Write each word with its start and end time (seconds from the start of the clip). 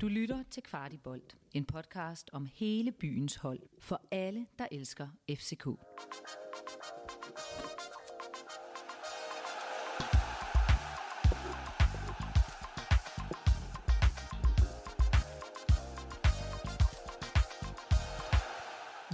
Du 0.00 0.08
lytter 0.08 0.42
til 0.50 0.62
Kvartibolt, 0.62 1.36
en 1.52 1.64
podcast 1.64 2.30
om 2.32 2.48
hele 2.54 2.92
byens 2.92 3.36
hold 3.36 3.58
for 3.78 4.02
alle, 4.10 4.46
der 4.58 4.66
elsker 4.72 5.08
FCK. 5.30 5.66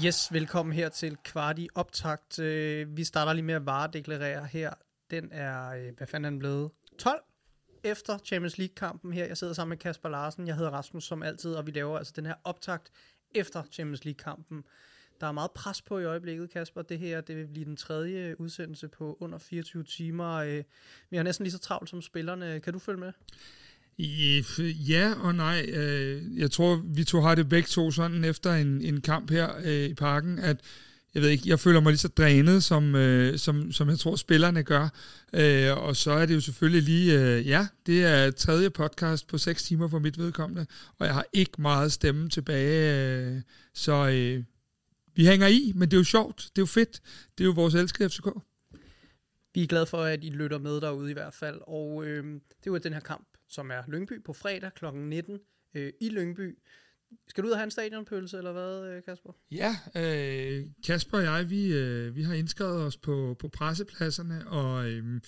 Yes, 0.05 0.32
velkommen 0.32 0.73
her 0.73 0.89
til 0.89 1.16
Kvarti 1.16 1.68
Optakt. 1.75 2.39
Øh, 2.39 2.96
vi 2.96 3.05
starter 3.05 3.32
lige 3.32 3.45
med 3.45 3.55
at 3.55 3.66
varedeklarere 3.66 4.46
her. 4.46 4.71
Den 5.11 5.32
er, 5.32 5.68
øh, 5.68 5.96
hvad 5.96 6.07
fanden 6.07 6.25
er 6.25 6.30
den 6.30 6.39
blevet? 6.39 6.71
12 6.98 7.23
efter 7.91 8.18
Champions 8.25 8.59
League-kampen 8.59 9.12
her. 9.12 9.25
Jeg 9.27 9.37
sidder 9.37 9.52
sammen 9.52 9.71
med 9.71 9.77
Kasper 9.79 10.09
Larsen. 10.09 10.46
Jeg 10.46 10.57
hedder 10.57 10.71
Rasmus 10.71 11.05
som 11.05 11.23
altid, 11.23 11.55
og 11.55 11.66
vi 11.66 11.70
laver 11.70 11.98
altså 11.98 12.12
den 12.16 12.27
her 12.27 12.34
optakt 12.45 12.91
efter 13.34 13.62
Champions 13.73 14.05
League-kampen. 14.05 14.65
Der 15.20 15.27
er 15.27 15.33
meget 15.33 15.51
pres 15.51 15.83
på 15.83 15.98
i 15.98 16.05
øjeblikket, 16.05 16.51
Kasper. 16.51 16.83
Det 16.83 16.98
her 16.98 17.20
det 17.20 17.37
vil 17.37 17.47
blive 17.47 17.64
den 17.64 17.77
tredje 17.77 18.28
øh, 18.28 18.34
udsendelse 18.38 18.88
på 18.88 19.16
under 19.20 19.38
24 19.38 19.84
timer. 19.84 20.33
Øh, 20.34 20.62
vi 21.11 21.16
har 21.16 21.25
næsten 21.25 21.45
lige 21.45 21.52
så 21.52 21.59
travlt 21.59 21.91
som 21.91 22.02
spillerne. 22.02 22.61
Kan 22.61 22.73
du 22.73 22.78
følge 22.78 23.01
med? 23.01 23.12
I- 23.98 24.42
Ja 24.89 25.14
og 25.20 25.34
nej. 25.34 25.66
Øh, 25.69 26.39
jeg 26.39 26.50
tror, 26.50 26.83
vi 26.84 27.05
to 27.05 27.20
har 27.20 27.34
det 27.34 27.48
begge 27.48 27.66
to 27.66 27.91
sådan 27.91 28.25
efter 28.25 28.53
en, 28.55 28.83
en 28.83 29.00
kamp 29.00 29.30
her 29.30 29.59
i 29.89 29.95
parken, 29.95 30.39
at 30.39 30.61
jeg 31.16 31.23
ved 31.23 31.30
ikke, 31.30 31.48
jeg 31.48 31.61
føler 31.61 31.80
mig 31.80 31.91
lige 31.91 31.98
så 31.98 32.09
drænet, 32.09 32.65
som, 32.65 32.95
øh, 32.95 33.38
som, 33.38 33.73
som 33.73 33.88
jeg 33.88 33.98
tror, 33.98 34.16
spillerne 34.16 34.62
gør. 34.62 34.88
Øh, 35.33 35.77
og 35.77 35.97
så 35.97 36.11
er 36.11 36.27
det 36.27 36.34
jo 36.34 36.41
selvfølgelig 36.41 36.83
lige, 36.83 37.20
øh, 37.20 37.47
ja, 37.47 37.66
det 37.87 38.05
er 38.05 38.30
tredje 38.30 38.70
podcast 38.70 39.27
på 39.27 39.39
6 39.39 39.62
timer 39.62 39.89
for 39.89 39.98
mit 39.98 40.19
vedkommende, 40.19 40.66
og 40.98 41.06
jeg 41.06 41.15
har 41.15 41.27
ikke 41.33 41.62
meget 41.62 41.92
stemme 41.92 42.29
tilbage, 42.29 43.06
øh, 43.27 43.42
så 43.75 44.09
øh, 44.09 44.44
vi 45.14 45.27
hænger 45.27 45.47
i, 45.47 45.72
men 45.75 45.91
det 45.91 45.97
er 45.97 46.00
jo 46.00 46.05
sjovt, 46.05 46.37
det 46.37 46.59
er 46.59 46.62
jo 46.62 46.67
fedt, 46.67 47.00
det 47.39 47.44
er 47.44 47.47
jo 47.47 47.53
vores 47.53 47.75
elskede 47.75 48.11
FCK. 48.11 48.27
Vi 49.55 49.62
er 49.62 49.67
glade 49.67 49.87
for, 49.87 50.03
at 50.03 50.25
I 50.25 50.31
lytter 50.31 50.59
med 50.59 50.81
derude 50.81 51.11
i 51.11 51.12
hvert 51.12 51.34
fald. 51.34 51.61
Og 51.67 52.06
øh, 52.06 52.25
det 52.25 52.67
er 52.67 52.70
jo 52.70 52.77
den 52.77 52.92
her 52.92 53.00
kamp, 53.00 53.27
som 53.48 53.70
er 53.70 53.83
Lyngby 53.89 54.25
på 54.25 54.33
fredag 54.33 54.70
kl. 54.75 54.84
19 54.94 55.39
øh, 55.75 55.92
i 56.00 56.09
Lyngby. 56.09 56.59
Skal 57.29 57.43
du 57.45 57.49
ud 57.49 57.53
og 57.53 57.59
have 57.59 57.65
en 57.65 57.71
stadionpølse, 57.71 58.39
eller 58.39 58.53
hvad, 58.53 58.97
øh, 58.97 59.03
Kasper? 59.03 59.33
Ja, 59.51 59.77
øh, 59.97 60.65
Kasper 60.87 61.19
og 61.19 61.25
jeg, 61.25 61.51
vi, 61.51 61.73
øh, 61.73 62.17
vi 62.17 62.23
har 62.23 62.35
indskrevet 62.35 62.83
os 62.83 62.97
på, 62.97 63.37
på 63.39 63.49
pressepladserne, 63.49 64.49
og 64.49 64.91
øh, 64.91 65.21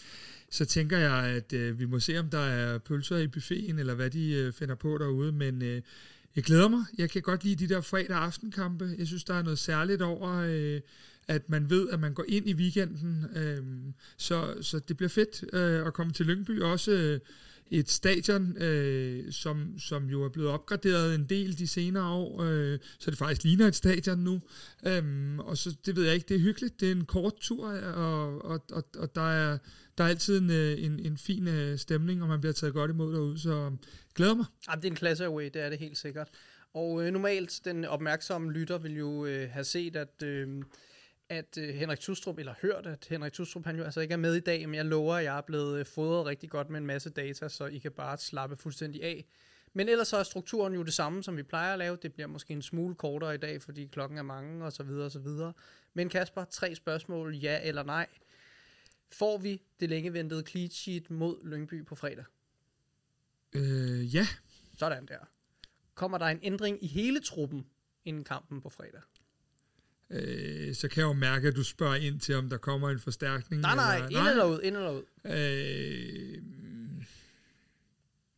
så 0.51 0.65
tænker 0.65 0.99
jeg, 0.99 1.25
at 1.25 1.53
øh, 1.53 1.79
vi 1.79 1.85
må 1.85 2.01
se, 2.01 2.19
om 2.19 2.31
der 2.31 2.39
er 2.39 2.79
pølser 2.79 3.17
i 3.17 3.27
buffeten, 3.27 3.79
eller 3.79 3.95
hvad 3.95 4.11
de 4.11 4.33
øh, 4.33 4.53
finder 4.53 4.75
på 4.75 4.99
derude, 4.99 5.33
men 5.33 5.63
øh, 5.63 5.83
jeg 6.37 6.45
glæder 6.45 6.69
mig. 6.69 6.85
Jeg 6.99 7.11
kan 7.11 7.23
godt 7.23 7.45
lide 7.45 7.67
de 7.67 7.75
der 7.75 7.81
fredag 7.81 8.17
aftenkampe. 8.17 8.95
Jeg 8.99 9.07
synes, 9.07 9.25
der 9.25 9.35
er 9.35 9.43
noget 9.43 9.59
særligt 9.59 10.03
over, 10.03 10.31
øh, 10.49 10.81
at 11.29 11.49
man 11.51 11.71
ved, 11.71 11.89
at 11.91 12.01
man 12.01 12.15
går 12.15 12.25
ind 12.29 12.49
i 12.49 12.55
weekenden, 12.55 13.27
øh, 13.37 13.65
så, 14.17 14.63
så 14.63 14.79
det 14.79 14.97
bliver 14.97 15.11
fedt 15.11 15.45
øh, 15.53 15.87
at 15.87 15.95
komme 15.95 16.13
til 16.13 16.27
Lyngby, 16.27 16.61
også... 16.61 16.93
Øh, 16.93 17.21
et 17.71 17.91
stadion, 17.91 18.63
øh, 18.63 19.33
som, 19.33 19.79
som 19.79 20.07
jo 20.11 20.25
er 20.25 20.29
blevet 20.29 20.51
opgraderet 20.51 21.15
en 21.15 21.25
del 21.25 21.59
de 21.59 21.67
senere 21.67 22.13
år, 22.13 22.43
øh, 22.43 22.79
så 22.99 23.11
det 23.11 23.19
faktisk 23.19 23.45
ligner 23.45 23.67
et 23.67 23.75
stadion 23.75 24.19
nu. 24.19 24.41
Øhm, 24.87 25.39
og 25.39 25.59
så, 25.59 25.77
det 25.87 25.97
ved 25.97 26.05
jeg 26.05 26.15
ikke, 26.15 26.29
det 26.29 26.35
er 26.35 26.41
hyggeligt. 26.41 26.81
Det 26.81 26.89
er 26.89 26.93
en 26.93 27.05
kort 27.05 27.35
tur, 27.41 27.69
øh, 27.69 27.99
og, 27.99 28.45
og, 28.45 28.65
og, 28.73 28.85
og 28.99 29.15
der, 29.15 29.31
er, 29.31 29.59
der 29.99 30.05
er 30.05 30.09
altid 30.09 30.39
en, 30.39 30.51
øh, 30.51 30.85
en, 30.85 31.01
en 31.01 31.19
fin 31.19 31.49
øh, 31.49 31.79
stemning, 31.79 32.23
og 32.23 32.29
man 32.29 32.41
bliver 32.41 32.53
taget 32.53 32.75
godt 32.75 32.91
imod 32.91 33.13
derude, 33.13 33.39
så 33.39 33.53
øhm, 33.53 33.79
glæder 34.15 34.35
mig. 34.35 34.47
Ja, 34.69 34.77
det 34.77 34.85
er 34.85 34.89
en 34.91 34.97
klasse 34.97 35.25
away, 35.25 35.45
det 35.45 35.57
er 35.57 35.71
det 35.71 35.79
helt 35.79 35.99
sikkert. 35.99 36.29
Og 36.75 37.07
øh, 37.07 37.13
normalt, 37.13 37.61
den 37.65 37.85
opmærksomme 37.85 38.53
lytter 38.53 38.79
vil 38.79 38.97
jo 38.97 39.27
øh, 39.27 39.51
have 39.51 39.65
set, 39.65 39.97
at, 39.97 40.23
øh, 40.23 40.49
at 41.29 41.59
øh, 41.59 41.75
Henrik 41.75 42.01
Tustrup, 42.01 42.39
eller 42.39 42.55
hørt, 42.63 42.87
at 42.87 43.07
Henrik 43.11 43.33
Tustrup, 43.33 43.65
han 43.65 43.77
jo 43.77 43.85
altså 43.85 44.01
ikke 44.01 44.13
er 44.13 44.19
med 44.19 44.35
i 44.35 44.41
dag, 44.41 44.69
men 44.69 44.75
jeg 44.75 44.85
lover, 44.85 45.15
at 45.15 45.25
jeg 45.25 45.37
er 45.37 45.41
blevet 45.41 45.79
øh, 45.79 45.87
fodret 45.87 46.27
rigtig 46.27 46.51
godt 46.51 46.71
med 46.71 46.81
en 46.81 46.87
masse 46.87 47.11
data, 47.11 47.49
så 47.49 47.67
I 47.67 47.79
kan 47.79 47.93
bare 47.93 48.19
slappe 48.19 48.57
fuldstændig 48.57 49.03
af. 49.03 49.27
Men 49.73 49.89
ellers 49.89 50.09
så 50.09 50.17
er 50.17 50.23
strukturen 50.23 50.75
jo 50.75 50.83
det 50.83 50.95
samme, 50.95 51.23
som 51.23 51.37
vi 51.37 51.43
plejer 51.43 51.73
at 51.73 51.79
lave. 51.79 51.99
Det 52.03 52.13
bliver 52.13 52.27
måske 52.27 52.53
en 52.53 52.63
smule 52.63 52.95
kortere 52.95 53.35
i 53.35 53.39
dag, 53.39 53.63
fordi 53.63 53.87
klokken 53.87 54.19
er 54.19 54.23
mange, 54.23 54.65
og 54.65 54.73
så 54.73 54.83
videre, 54.83 55.05
og 55.05 55.11
så 55.11 55.19
videre. 55.19 55.53
Men 55.95 56.09
Kasper, 56.09 56.45
tre 56.45 56.75
spørgsmål, 56.75 57.37
ja 57.37 57.61
eller 57.63 57.83
nej. 57.83 58.07
Får 59.13 59.39
vi 59.39 59.63
det 59.81 59.89
længe 59.89 60.13
ventede 60.13 60.43
clean 60.47 60.71
sheet 60.71 61.11
mod 61.11 61.45
Lyngby 61.45 61.87
på 61.87 61.95
fredag? 61.95 62.25
Øh, 63.53 64.15
ja, 64.15 64.27
Sådan 64.79 65.07
der. 65.07 65.19
Kommer 65.95 66.19
der 66.19 66.27
en 66.27 66.41
ændring 66.43 66.85
i 66.85 66.87
hele 66.87 67.21
truppen 67.21 67.67
inden 68.05 68.25
kampen 68.25 68.61
på 68.61 68.69
fredag? 68.69 69.01
Øh, 70.11 70.75
så 70.75 70.89
kan 70.89 71.01
jeg 71.01 71.09
jo 71.09 71.13
mærke, 71.13 71.49
at 71.49 71.57
du 71.57 71.65
spørger 71.65 71.95
ind 71.95 72.21
til, 72.21 72.35
om 72.35 72.51
der 72.51 72.57
kommer 72.57 72.91
en 72.91 72.99
forstærkning. 72.99 73.63
Nej, 73.63 73.75
nej, 73.75 73.97
ind 73.97 74.29
eller 74.29 74.45
ud, 74.45 74.61
ind 74.63 74.77
eller 74.77 74.91
ud. 74.91 75.03
Øh, 75.25 76.43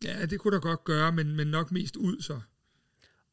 ja, 0.04 0.26
det 0.26 0.40
kunne 0.40 0.54
der 0.54 0.60
godt 0.60 0.84
gøre, 0.84 1.12
men, 1.12 1.36
men 1.36 1.46
nok 1.46 1.72
mest 1.72 1.96
ud 1.96 2.20
så. 2.20 2.40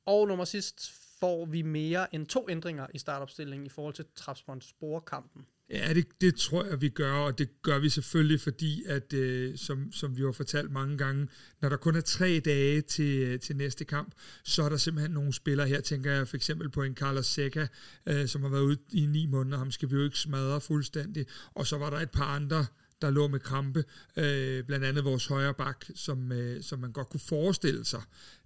Og 0.05 0.27
nummer 0.27 0.45
sidst 0.45 0.91
får 1.19 1.45
vi 1.45 1.61
mere 1.61 2.15
end 2.15 2.27
to 2.27 2.49
ændringer 2.49 2.87
i 2.93 2.97
startopstillingen 2.99 3.65
i 3.65 3.69
forhold 3.69 3.93
til 3.93 4.05
Trabzonspor-kampen. 4.15 5.45
Ja, 5.69 5.93
det, 5.93 6.21
det 6.21 6.35
tror 6.35 6.65
jeg, 6.65 6.81
vi 6.81 6.89
gør, 6.89 7.11
og 7.11 7.37
det 7.37 7.61
gør 7.61 7.79
vi 7.79 7.89
selvfølgelig, 7.89 8.41
fordi 8.41 8.83
at, 8.85 9.13
øh, 9.13 9.57
som, 9.57 9.91
som 9.91 10.17
vi 10.17 10.21
har 10.21 10.31
fortalt 10.31 10.71
mange 10.71 10.97
gange, 10.97 11.27
når 11.61 11.69
der 11.69 11.77
kun 11.77 11.95
er 11.95 12.01
tre 12.01 12.41
dage 12.45 12.81
til, 12.81 13.19
øh, 13.19 13.39
til 13.39 13.55
næste 13.55 13.85
kamp, 13.85 14.13
så 14.43 14.63
er 14.63 14.69
der 14.69 14.77
simpelthen 14.77 15.11
nogle 15.11 15.33
spillere 15.33 15.67
her, 15.67 15.81
tænker 15.81 16.11
jeg 16.11 16.27
for 16.27 16.35
eksempel 16.35 16.69
på 16.69 16.83
en 16.83 16.95
Carlos 16.95 17.25
Seca, 17.25 17.67
øh, 18.05 18.27
som 18.27 18.41
har 18.41 18.49
været 18.49 18.61
ude 18.61 18.77
i 18.91 19.05
ni 19.05 19.25
måneder, 19.25 19.57
ham 19.57 19.71
skal 19.71 19.91
vi 19.91 19.95
jo 19.95 20.03
ikke 20.03 20.17
smadre 20.17 20.61
fuldstændig, 20.61 21.25
og 21.53 21.67
så 21.67 21.77
var 21.77 21.89
der 21.89 21.97
et 21.97 22.11
par 22.11 22.35
andre, 22.35 22.65
der 23.01 23.09
lå 23.09 23.27
med 23.27 23.39
krampe, 23.39 23.83
øh, 24.17 24.63
blandt 24.63 24.85
andet 24.85 25.05
vores 25.05 25.25
højre 25.25 25.53
bak, 25.53 25.85
som, 25.95 26.31
øh, 26.31 26.63
som 26.63 26.79
man 26.79 26.91
godt 26.91 27.09
kunne 27.09 27.19
forestille 27.19 27.85
sig, 27.85 28.01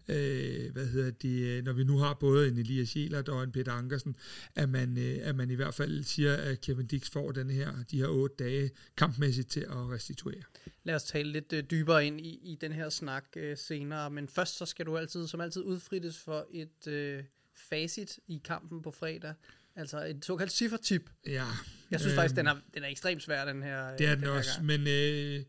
øh, 0.08 0.72
hvad 0.72 0.88
hedder 0.88 1.12
det, 1.12 1.44
øh, 1.46 1.64
når 1.64 1.74
vi 1.74 1.84
nu 1.84 1.98
har 1.98 2.14
både 2.14 2.48
en 2.48 2.58
Elias 2.58 2.96
Jelert 2.96 3.30
og 3.30 3.44
en 3.44 3.52
Peter 3.52 3.72
Ankersen, 3.72 4.16
at 4.56 4.70
man, 4.70 4.98
øh, 4.98 5.20
at 5.22 5.36
man 5.36 5.52
i 5.52 5.56
hvert 5.56 5.74
fald 5.74 6.04
siger, 6.04 6.36
at 6.36 6.62
Kevin 6.62 6.88
Dix 6.88 7.10
får 7.10 7.32
den 7.32 7.50
her, 7.50 7.84
de 7.92 7.98
her 7.98 8.08
otte 8.08 8.36
dage 8.40 8.72
kampmæssigt 8.98 9.50
til 9.50 9.60
at 9.60 9.90
restituere. 9.90 10.44
Lad 10.84 10.96
os 10.96 11.04
tale 11.04 11.32
lidt 11.32 11.54
øh, 11.54 11.64
dybere 11.72 12.06
ind 12.06 12.22
i, 12.22 12.40
i 12.44 12.58
den 12.62 12.72
her 12.72 12.90
snak 12.90 13.26
øh, 13.36 13.58
senere, 13.58 14.10
men 14.10 14.28
først 14.28 14.58
så 14.58 14.66
skal 14.66 14.86
du 14.86 14.98
altid, 14.98 15.28
som 15.28 15.42
altid, 15.42 15.62
udfrittes 15.62 16.20
for 16.20 16.48
et 16.52 16.88
øh, 16.88 17.24
facit 17.54 18.20
i 18.28 18.42
kampen 18.46 18.82
på 18.82 18.92
fredag. 18.92 19.34
Altså 19.76 20.06
et 20.06 20.26
såkaldt 20.26 20.52
ciffertip. 20.52 21.10
Ja, 21.28 21.46
Jeg 21.92 22.00
synes 22.00 22.12
øhm, 22.14 22.16
faktisk, 22.18 22.36
den 22.36 22.48
er, 22.48 22.56
den 22.74 22.84
er 22.84 22.88
ekstremt 22.88 23.24
svær, 23.24 23.46
den 23.46 23.64
her. 23.64 23.92
øh, 23.92 23.98
Det 23.98 24.08
er 24.08 24.16
den, 24.16 24.24
her 24.24 24.32
også, 24.32 24.52
gang. 24.54 24.66
men 24.66 24.88
øh, 24.88 25.44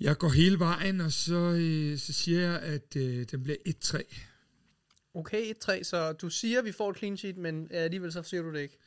jeg 0.00 0.18
går 0.18 0.28
hele 0.28 0.58
vejen, 0.58 1.00
og 1.00 1.12
så, 1.12 1.34
øh, 1.58 1.98
så 1.98 2.12
siger 2.12 2.40
jeg, 2.40 2.60
at 2.60 2.96
øh, 2.96 3.26
den 3.30 3.42
bliver 3.42 3.56
1-3. 3.68 4.14
Okay, 5.14 5.52
1-3, 5.64 5.82
så 5.82 6.12
du 6.12 6.28
siger, 6.30 6.58
at 6.58 6.64
vi 6.64 6.72
får 6.72 6.90
et 6.90 6.96
clean 6.98 7.16
sheet, 7.16 7.36
men 7.36 7.68
alligevel 7.70 8.12
så 8.12 8.22
siger 8.22 8.42
du 8.42 8.52
det 8.52 8.60
ikke. 8.60 8.78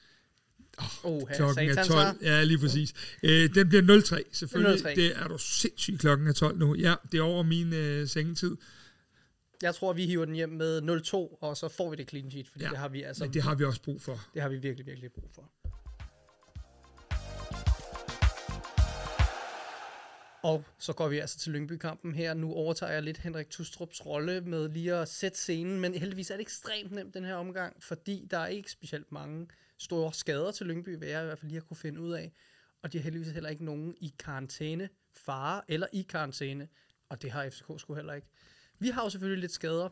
Oh, 1.04 1.22
Klokken 1.36 1.70
er 1.70 1.84
12. 1.84 2.18
Ja, 2.22 2.44
lige 2.44 2.58
præcis. 2.60 2.94
Øh, 3.24 3.56
den 3.56 3.70
bliver 3.70 4.02
0-3, 4.02 4.24
selvfølgelig. 4.32 4.86
0-3. 4.92 4.96
Det 4.96 5.18
er 5.18 5.28
du 5.28 5.38
sindssygt, 5.38 6.00
klokken 6.00 6.28
er 6.28 6.34
12 6.34 6.58
nu. 6.58 6.76
Ja, 6.76 6.96
det 7.12 7.18
er 7.18 7.22
over 7.22 7.44
min 7.44 7.74
øh, 7.74 8.08
sengetid. 8.08 8.56
Jeg 9.62 9.76
tror, 9.76 9.94
vi 9.94 10.06
hiver 10.06 10.26
den 10.26 10.36
hjem 10.36 10.50
med 10.50 10.82
0-2, 10.82 11.16
og 11.42 11.58
så 11.58 11.68
får 11.68 11.90
vi 11.90 11.96
det 11.96 12.10
clean 12.10 12.32
sheet, 12.32 12.48
fordi 12.48 12.64
Ja, 12.64 12.70
det 12.70 12.78
har 12.78 12.90
vi 12.90 13.04
altså 13.04 13.24
Men 13.24 13.34
det 13.34 13.42
har 13.44 13.56
vi 13.56 13.66
også 13.66 13.82
brug 13.82 14.02
for. 14.02 14.20
det 14.34 14.42
har 14.42 14.50
vi 14.50 14.58
virkelig, 14.58 14.86
virkelig 14.86 15.12
brug 15.12 15.30
for. 15.36 15.52
Og 20.44 20.64
så 20.78 20.94
går 20.94 21.08
vi 21.08 21.18
altså 21.20 21.40
til 21.40 21.52
Lyngby-kampen 21.52 22.16
her. 22.16 22.34
Nu 22.34 22.54
overtager 22.54 22.92
jeg 22.94 23.04
lidt 23.04 23.18
Henrik 23.18 23.50
Tustrups 23.50 24.06
rolle 24.06 24.42
med 24.42 24.70
lige 24.70 24.96
at 24.96 25.08
sætte 25.08 25.38
scenen, 25.38 25.80
men 25.80 25.94
heldigvis 25.94 26.32
er 26.32 26.36
det 26.36 26.42
ekstremt 26.42 26.92
nemt 26.92 27.14
den 27.14 27.26
her 27.26 27.36
omgang, 27.36 27.84
fordi 27.84 28.28
der 28.32 28.38
er 28.38 28.48
ikke 28.48 28.72
specielt 28.72 29.12
mange 29.12 29.48
store 29.78 30.14
skader 30.14 30.52
til 30.52 30.66
Lyngby, 30.66 30.98
hvad 30.98 31.08
jeg 31.08 31.22
i 31.22 31.26
hvert 31.26 31.40
fald 31.40 31.50
lige 31.52 31.60
har 31.62 31.66
kunne 31.68 31.78
finde 31.78 32.02
ud 32.02 32.12
af. 32.12 32.34
Og 32.82 32.94
de 32.94 32.98
har 32.98 33.04
heldigvis 33.04 33.32
heller 33.34 33.50
ikke 33.50 33.66
nogen 33.66 33.96
i 34.02 34.14
karantæne, 34.20 34.90
fare 35.16 35.62
eller 35.68 35.88
i 35.94 36.02
karantæne, 36.02 36.68
og 37.10 37.22
det 37.22 37.32
har 37.32 37.50
FCK 37.50 37.72
sgu 37.78 37.94
heller 37.94 38.14
ikke. 38.14 38.28
Vi 38.80 38.90
har 38.90 39.04
jo 39.04 39.10
selvfølgelig 39.10 39.42
lidt 39.42 39.52
skader. 39.52 39.90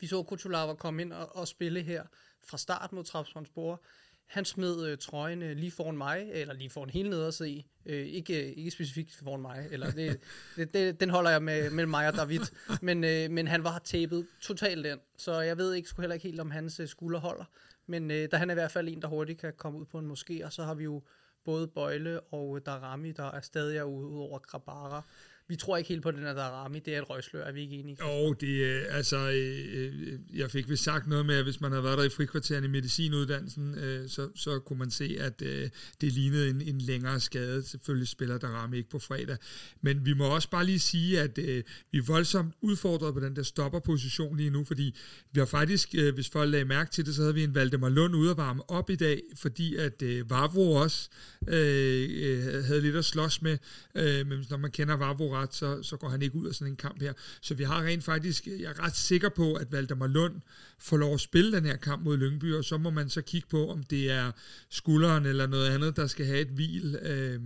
Vi 0.00 0.06
så 0.06 0.22
Kutulava 0.22 0.74
komme 0.74 1.02
ind 1.02 1.12
og, 1.12 1.36
og 1.36 1.48
spille 1.48 1.82
her 1.82 2.04
fra 2.44 2.58
start 2.58 2.92
mod 2.92 3.04
Trabzonspor. 3.04 3.82
Han 4.26 4.44
smed 4.44 4.86
øh, 4.86 4.98
trøjen 4.98 5.42
øh, 5.42 5.56
lige 5.56 5.70
foran 5.70 5.96
mig, 5.96 6.28
eller 6.32 6.54
lige 6.54 6.70
foran 6.70 6.90
hele 6.90 7.10
nederste 7.10 7.48
i. 7.48 7.66
Øh, 7.86 8.06
ikke, 8.06 8.54
ikke 8.54 8.70
specifikt 8.70 9.20
foran 9.24 9.40
mig, 9.42 9.68
eller 9.70 9.90
det, 9.90 10.20
det, 10.56 10.74
det, 10.74 11.00
den 11.00 11.10
holder 11.10 11.30
jeg 11.30 11.42
med 11.42 11.70
mellem 11.70 11.90
mig 11.90 12.08
og 12.08 12.14
David. 12.14 12.40
Men, 12.82 13.04
øh, 13.04 13.30
men 13.30 13.46
han 13.46 13.64
var 13.64 13.78
tapet 13.84 14.26
totalt 14.40 14.84
den, 14.84 14.98
så 15.16 15.40
jeg 15.40 15.58
ved 15.58 15.74
ikke 15.74 15.88
sgu 15.88 16.02
heller 16.02 16.14
ikke 16.14 16.28
helt, 16.28 16.40
om 16.40 16.50
hans 16.50 16.80
øh, 16.80 16.88
skulder 16.88 17.20
holder. 17.20 17.44
Men 17.86 18.10
øh, 18.10 18.28
der 18.30 18.36
han 18.36 18.50
er 18.50 18.54
i 18.54 18.60
hvert 18.60 18.70
fald 18.70 18.88
en, 18.88 19.02
der 19.02 19.08
hurtigt 19.08 19.40
kan 19.40 19.52
komme 19.56 19.78
ud 19.78 19.84
på 19.84 19.98
en 19.98 20.10
moské, 20.10 20.44
og 20.44 20.52
så 20.52 20.64
har 20.64 20.74
vi 20.74 20.84
jo 20.84 21.02
både 21.44 21.68
Bøjle 21.68 22.20
og 22.20 22.56
øh, 22.56 22.62
Darami, 22.66 23.12
der 23.12 23.30
er 23.30 23.40
stadig 23.40 23.76
er 23.76 23.82
ude, 23.82 24.06
ud 24.06 24.18
over 24.18 24.38
Grabara 24.38 25.02
vi 25.48 25.56
tror 25.56 25.76
ikke 25.76 25.88
helt 25.88 26.02
på 26.02 26.10
den 26.10 26.18
her 26.18 26.34
Darami, 26.34 26.78
det 26.78 26.94
er 26.94 27.02
et 27.02 27.10
røgslør, 27.10 27.44
er 27.44 27.52
vi 27.52 27.60
ikke 27.60 27.76
enige? 27.76 27.96
Jo, 28.00 28.32
det 28.32 28.64
er, 28.64 28.86
altså, 28.90 29.16
øh, 29.16 29.58
øh, 29.72 30.18
jeg 30.38 30.50
fik 30.50 30.68
vist 30.68 30.84
sagt 30.84 31.06
noget 31.06 31.26
med, 31.26 31.34
at 31.34 31.44
hvis 31.44 31.60
man 31.60 31.72
havde 31.72 31.84
været 31.84 31.98
der 31.98 32.04
i 32.04 32.08
frikvarteren 32.08 32.64
i 32.64 32.68
medicinuddannelsen, 32.68 33.74
øh, 33.78 34.08
så, 34.08 34.28
så 34.34 34.58
kunne 34.58 34.78
man 34.78 34.90
se, 34.90 35.16
at 35.20 35.42
øh, 35.42 35.70
det 36.00 36.12
lignede 36.12 36.50
en, 36.50 36.60
en 36.60 36.78
længere 36.80 37.20
skade. 37.20 37.62
Selvfølgelig 37.62 38.08
spiller 38.08 38.38
Darami 38.38 38.76
ikke 38.76 38.90
på 38.90 38.98
fredag. 38.98 39.36
Men 39.80 40.06
vi 40.06 40.12
må 40.12 40.34
også 40.34 40.50
bare 40.50 40.64
lige 40.64 40.80
sige, 40.80 41.20
at 41.20 41.38
øh, 41.38 41.64
vi 41.92 41.98
er 41.98 42.02
voldsomt 42.02 42.54
udfordret 42.60 43.14
på 43.14 43.20
den 43.20 43.36
der 43.36 43.42
stopperposition 43.42 44.36
lige 44.36 44.50
nu, 44.50 44.64
fordi 44.64 44.96
vi 45.32 45.40
har 45.40 45.46
faktisk, 45.46 45.94
øh, 45.94 46.14
hvis 46.14 46.28
folk 46.28 46.50
lagde 46.50 46.64
mærke 46.64 46.90
til 46.90 47.06
det, 47.06 47.14
så 47.14 47.22
havde 47.22 47.34
vi 47.34 47.44
en 47.44 47.54
Valdemar 47.54 47.88
Lund 47.88 48.14
ude 48.16 48.30
at 48.30 48.36
varme 48.36 48.70
op 48.70 48.90
i 48.90 48.96
dag, 48.96 49.22
fordi 49.36 49.76
at 49.76 50.02
øh, 50.02 50.30
Vavro 50.30 50.74
også 50.74 51.08
øh, 51.48 52.08
øh, 52.12 52.64
havde 52.64 52.80
lidt 52.80 52.96
at 52.96 53.04
slås 53.04 53.42
med, 53.42 53.58
øh, 53.94 54.26
men 54.26 54.46
når 54.50 54.56
man 54.56 54.70
kender 54.70 54.96
Vavro 54.96 55.32
ret, 55.42 55.54
så, 55.54 55.82
så 55.82 55.96
går 55.96 56.08
han 56.08 56.22
ikke 56.22 56.36
ud 56.36 56.46
af 56.46 56.54
sådan 56.54 56.72
en 56.72 56.76
kamp 56.76 57.00
her. 57.00 57.12
Så 57.40 57.54
vi 57.54 57.64
har 57.64 57.82
rent 57.82 58.04
faktisk, 58.04 58.46
jeg 58.46 58.70
er 58.70 58.84
ret 58.84 58.96
sikker 58.96 59.28
på, 59.28 59.54
at 59.54 59.72
Valdemar 59.72 60.06
Lund 60.06 60.34
får 60.78 60.96
lov 60.96 61.14
at 61.14 61.20
spille 61.20 61.52
den 61.52 61.64
her 61.64 61.76
kamp 61.76 62.04
mod 62.04 62.16
Lyngby, 62.16 62.54
og 62.54 62.64
så 62.64 62.78
må 62.78 62.90
man 62.90 63.08
så 63.08 63.22
kigge 63.22 63.48
på, 63.50 63.70
om 63.70 63.82
det 63.82 64.10
er 64.10 64.32
skulderen 64.70 65.26
eller 65.26 65.46
noget 65.46 65.70
andet, 65.70 65.96
der 65.96 66.06
skal 66.06 66.26
have 66.26 66.40
et 66.40 66.48
hvil. 66.48 66.98
Øh, 67.02 67.40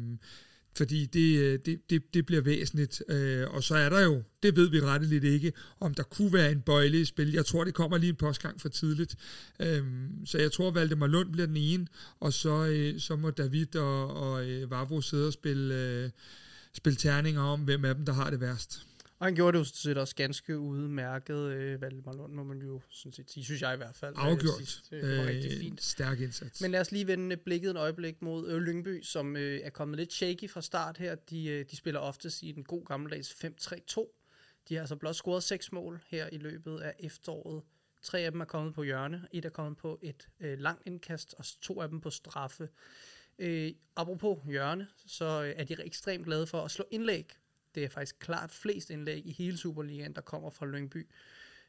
fordi 0.77 1.07
det, 1.07 1.67
det, 1.67 1.91
det, 1.91 2.15
det 2.15 2.27
bliver 2.27 2.43
væsentligt. 2.43 3.03
Øh, 3.09 3.51
og 3.51 3.63
så 3.63 3.75
er 3.75 3.89
der 3.89 4.01
jo, 4.01 4.23
det 4.43 4.57
ved 4.57 4.71
vi 4.71 4.81
retteligt 4.81 5.25
ikke, 5.25 5.53
om 5.81 5.95
der 5.95 6.03
kunne 6.03 6.33
være 6.33 6.53
en 6.53 6.61
bøjle 6.61 7.01
i 7.01 7.05
spil. 7.05 7.33
Jeg 7.33 7.47
tror, 7.47 7.65
det 7.65 7.75
kommer 7.75 7.99
lige 7.99 8.11
en 8.11 8.17
postgang 8.17 8.61
for 8.61 8.69
tidligt. 8.69 9.17
Øh, 9.61 9.85
så 10.25 10.39
jeg 10.39 10.53
tror, 10.53 10.71
Valdemar 10.71 11.07
Lund 11.07 11.33
bliver 11.33 11.47
den 11.47 11.57
ene, 11.57 11.87
og 12.21 12.33
så, 12.33 12.67
øh, 12.67 13.01
så 13.01 13.17
må 13.17 13.31
David 13.31 13.77
og, 13.77 14.17
og 14.17 14.49
øh, 14.49 14.71
Vavro 14.71 15.01
sidde 15.01 15.27
og 15.27 15.33
spille, 15.33 15.75
øh, 15.75 16.11
spille 16.77 16.97
terninger 16.97 17.43
om, 17.43 17.61
hvem 17.61 17.85
af 17.85 17.95
dem, 17.95 18.05
der 18.05 18.13
har 18.13 18.31
det 18.31 18.41
værst. 18.41 18.87
Og 19.19 19.27
han 19.27 19.35
gjorde 19.35 19.59
det 19.59 19.65
jo 19.65 19.71
set 19.75 19.99
også 19.99 20.15
ganske 20.15 20.59
udmærket, 20.59 21.37
øh, 21.37 21.81
Valdemar 21.81 22.13
Lund, 22.13 22.33
må 22.33 22.45
man 22.45 22.59
jo 22.59 22.81
sådan 22.91 23.13
set 23.13 23.31
sige, 23.31 23.45
synes 23.45 23.63
jeg 23.63 23.75
i 23.75 23.77
hvert 23.77 23.95
fald. 23.95 24.15
Afgjort. 24.17 24.59
Sidst. 24.59 24.91
Det 24.91 25.03
var 25.03 25.23
øh, 25.23 25.29
rigtig 25.29 25.59
fint. 25.61 25.83
Stærk 25.83 26.21
indsats. 26.21 26.61
Men 26.61 26.71
lad 26.71 26.81
os 26.81 26.93
lige 26.93 27.07
vende 27.07 27.37
blikket 27.37 27.71
en 27.71 27.77
øjeblik 27.77 28.23
mod 28.23 28.49
øh, 28.49 28.59
Lyngby, 28.59 29.03
som 29.03 29.37
øh, 29.37 29.61
er 29.63 29.71
kommet 29.71 29.99
lidt 29.99 30.13
shaky 30.13 30.51
fra 30.51 30.63
start 30.63 30.99
her. 30.99 31.15
De, 31.15 31.47
øh, 31.47 31.65
de 31.71 31.77
spiller 31.77 32.01
oftest 32.01 32.43
i 32.43 32.53
den 32.53 32.65
god 32.65 32.85
gammeldags 32.85 33.33
5-3-2. 33.33 34.63
De 34.69 34.75
har 34.75 34.81
altså 34.81 34.97
blot 34.97 35.15
scoret 35.15 35.43
seks 35.43 35.73
mål 35.73 36.01
her 36.09 36.29
i 36.33 36.39
løbet 36.39 36.81
af 36.81 36.95
efteråret. 36.99 37.63
Tre 38.03 38.21
af 38.21 38.33
dem 38.33 38.41
er 38.41 38.45
kommet 38.45 38.75
på 38.75 38.83
hjørne, 38.83 39.27
et 39.33 39.45
er 39.45 39.49
kommet 39.49 39.77
på 39.77 39.99
et 40.03 40.29
øh, 40.41 40.59
langt 40.59 40.83
indkast, 40.87 41.35
og 41.39 41.45
to 41.61 41.81
af 41.81 41.89
dem 41.89 42.01
på 42.01 42.11
straffe. 42.11 42.69
Øh, 43.39 43.73
apropos 43.97 44.39
hjørne, 44.47 44.89
så 45.07 45.43
øh, 45.43 45.55
er 45.57 45.65
de 45.65 45.77
ekstremt 45.85 46.25
glade 46.25 46.47
for 46.47 46.63
at 46.63 46.71
slå 46.71 46.85
indlæg 46.91 47.37
det 47.77 47.85
er 47.85 47.89
faktisk 47.89 48.19
klart 48.19 48.51
flest 48.51 48.91
indlæg 48.91 49.27
i 49.27 49.33
hele 49.33 49.57
Superligaen, 49.57 50.15
der 50.15 50.21
kommer 50.21 50.51
fra 50.51 50.67
Lyngby. 50.67 51.07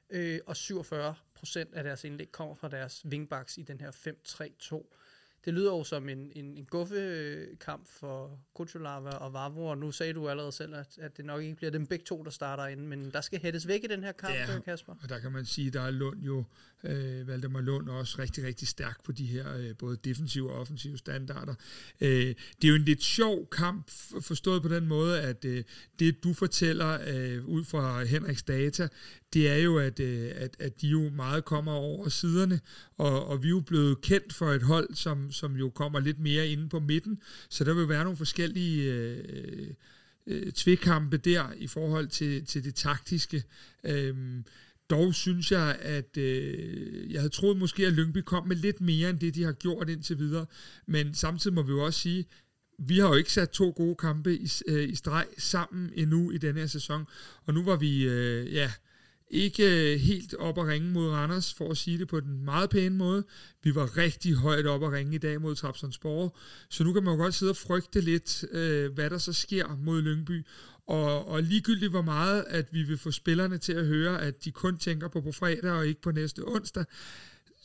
Øh, 0.10 0.40
og 0.46 0.58
47 0.58 1.16
procent 1.34 1.74
af 1.74 1.84
deres 1.84 2.04
indlæg 2.04 2.32
kommer 2.32 2.56
fra 2.56 2.70
deres 2.70 3.06
wingbacks 3.06 3.58
i 3.58 3.62
den 3.62 3.80
her 3.80 3.92
5-3-2 3.92 4.98
det 5.46 5.54
lyder 5.54 5.72
jo 5.72 5.84
som 5.84 6.10
en, 6.10 6.32
en, 6.36 6.58
en 6.58 6.66
guffekamp 6.66 7.88
for 7.88 8.40
Kuchulava 8.54 9.10
og 9.10 9.34
Vavro, 9.34 9.66
og 9.66 9.78
nu 9.78 9.92
sagde 9.92 10.14
du 10.14 10.30
allerede 10.30 10.52
selv, 10.52 10.76
at, 10.76 10.98
at 10.98 11.18
det 11.18 11.26
nok 11.26 11.42
ikke 11.42 11.56
bliver 11.56 11.72
dem 11.72 11.86
begge 11.86 12.06
to, 12.06 12.24
der 12.24 12.30
starter 12.30 12.68
ind, 12.68 12.88
men 12.88 13.12
der 13.12 13.22
skal 13.22 13.42
hættes 13.42 13.68
væk 13.68 13.84
i 13.84 13.88
den 13.88 14.04
her 14.04 14.12
kamp, 14.12 14.34
ja, 14.34 14.60
Kasper. 14.60 14.96
og 15.04 15.10
der 15.10 15.20
kan 15.20 15.32
man 15.32 15.46
sige, 15.46 15.72
der 15.72 15.82
er 15.82 15.92
Lund 15.92 16.22
jo, 16.22 16.44
øh, 16.84 17.28
Valdemar 17.28 17.62
Lund 17.62 17.90
også 17.90 18.20
rigtig, 18.20 18.44
rigtig 18.44 18.68
stærk 18.68 19.04
på 19.04 19.12
de 19.12 19.26
her 19.26 19.58
øh, 19.58 19.76
både 19.80 19.98
defensive 20.04 20.52
og 20.52 20.60
offensive 20.60 20.98
standarder. 20.98 21.56
Øh, 22.02 22.36
det 22.62 22.64
er 22.64 22.68
jo 22.68 22.76
en 22.76 22.86
lidt 22.86 23.04
sjov 23.04 23.50
kamp, 23.50 23.90
forstået 24.22 24.62
på 24.62 24.68
den 24.68 24.88
måde, 24.88 25.22
at 25.22 25.46
øh, 25.46 25.64
det 26.00 26.24
du 26.24 26.34
fortæller 26.34 27.00
øh, 27.08 27.46
ud 27.46 27.64
fra 27.64 28.04
Henriks 28.04 28.44
data, 28.44 28.88
det 29.34 29.50
er 29.50 29.58
jo, 29.58 29.78
at, 29.78 30.00
øh, 30.00 30.32
at, 30.36 30.56
at 30.60 30.82
de 30.82 30.88
jo 30.88 31.10
meget 31.10 31.46
kommer 31.46 31.72
over 31.72 32.10
siderne, 32.10 32.60
og, 32.98 33.28
og 33.28 33.44
vi 33.44 33.48
er 33.48 33.52
jo 33.52 33.60
blevet 33.60 34.02
kendt 34.02 34.34
for 34.34 34.52
et 34.52 34.64
hold, 34.64 34.96
som, 34.96 35.32
som 35.32 35.56
jo 35.56 35.70
kommer 35.70 36.00
lidt 36.00 36.20
mere 36.20 36.48
inde 36.48 36.70
på 36.70 36.80
midten, 36.80 37.22
så 37.50 37.64
der 37.64 37.74
vil 37.74 37.90
være 37.90 38.04
nogle 38.04 38.18
forskellige 38.18 38.94
øh, 38.94 39.68
øh, 40.28 40.52
tvekampe 40.52 41.18
der 41.18 41.54
i 41.58 41.68
forhold 41.68 42.08
til, 42.08 42.46
til 42.46 42.64
det 42.64 42.76
taktiske. 42.76 43.44
Øhm, 43.84 44.46
dog 44.90 45.16
synes 45.16 45.52
jeg, 45.52 45.78
at 45.82 46.18
øh, 46.18 47.12
jeg 47.12 47.22
havde 47.22 47.34
troet 47.34 47.58
måske, 47.58 47.88
at 47.88 47.94
Lyngby 47.94 48.18
kom 48.18 48.48
med 48.48 48.56
lidt 48.56 48.82
mere 48.82 49.10
end 49.10 49.20
det, 49.20 49.36
de 49.36 49.44
har 49.44 49.52
gjort 49.52 49.90
indtil 49.90 50.20
videre, 50.20 50.46
men 50.88 51.14
samtidig 51.14 51.56
må 51.56 51.62
vi 51.62 51.72
jo 51.72 51.86
også 51.86 52.00
sige, 52.00 52.26
vi 52.80 53.00
har 53.00 53.08
jo 53.08 53.14
ikke 53.14 53.34
sat 53.34 53.50
to 53.50 53.74
gode 53.76 53.96
kampe 53.96 54.36
i, 54.36 54.50
øh, 54.68 54.90
i 54.90 54.96
streg 54.96 55.28
sammen 55.38 55.92
endnu 55.96 56.32
i 56.32 56.38
denne 56.38 56.60
her 56.60 56.68
sæson, 56.68 57.06
og 57.46 57.54
nu 57.54 57.64
var 57.64 57.76
vi, 57.76 58.08
øh, 58.08 58.54
ja, 58.54 58.72
ikke 59.32 59.94
øh, 59.94 60.00
helt 60.00 60.34
op 60.34 60.58
at 60.58 60.68
ringe 60.68 60.92
mod 60.92 61.10
Randers, 61.10 61.54
for 61.54 61.72
at 61.72 61.78
sige 61.78 61.98
det 61.98 62.08
på 62.08 62.20
den 62.20 62.46
meget 62.46 62.70
pæne 62.70 62.96
måde. 62.96 63.24
Vi 63.64 63.76
var 63.76 63.98
rigtig 63.98 64.34
højt 64.34 64.68
op 64.68 64.84
at 64.84 64.92
ringe 64.92 65.16
i 65.16 65.18
dag 65.18 65.42
mod 65.42 65.56
Trabzonspor, 65.56 66.38
så 66.70 66.84
nu 66.84 66.94
kan 66.94 67.04
man 67.04 67.14
jo 67.14 67.24
godt 67.24 67.34
sidde 67.34 67.50
og 67.50 67.58
frygte 67.58 68.02
lidt, 68.02 68.46
øh, 68.52 68.94
hvad 68.94 69.10
der 69.10 69.18
så 69.18 69.34
sker 69.34 69.76
mod 69.76 70.02
Lyngby. 70.02 70.46
Og, 70.88 71.28
og 71.28 71.44
ligegyldigt 71.44 71.92
hvor 71.92 72.02
meget, 72.02 72.46
at 72.48 72.68
vi 72.72 72.84
vil 72.84 72.98
få 72.98 73.12
spillerne 73.12 73.58
til 73.58 73.74
at 73.74 73.86
høre, 73.86 74.22
at 74.22 74.46
de 74.46 74.52
kun 74.52 74.78
tænker 74.78 75.08
på 75.08 75.22
på 75.22 75.32
fredag 75.32 75.72
og 75.72 75.88
ikke 75.88 76.02
på 76.02 76.12
næste 76.12 76.48
onsdag, 76.48 76.86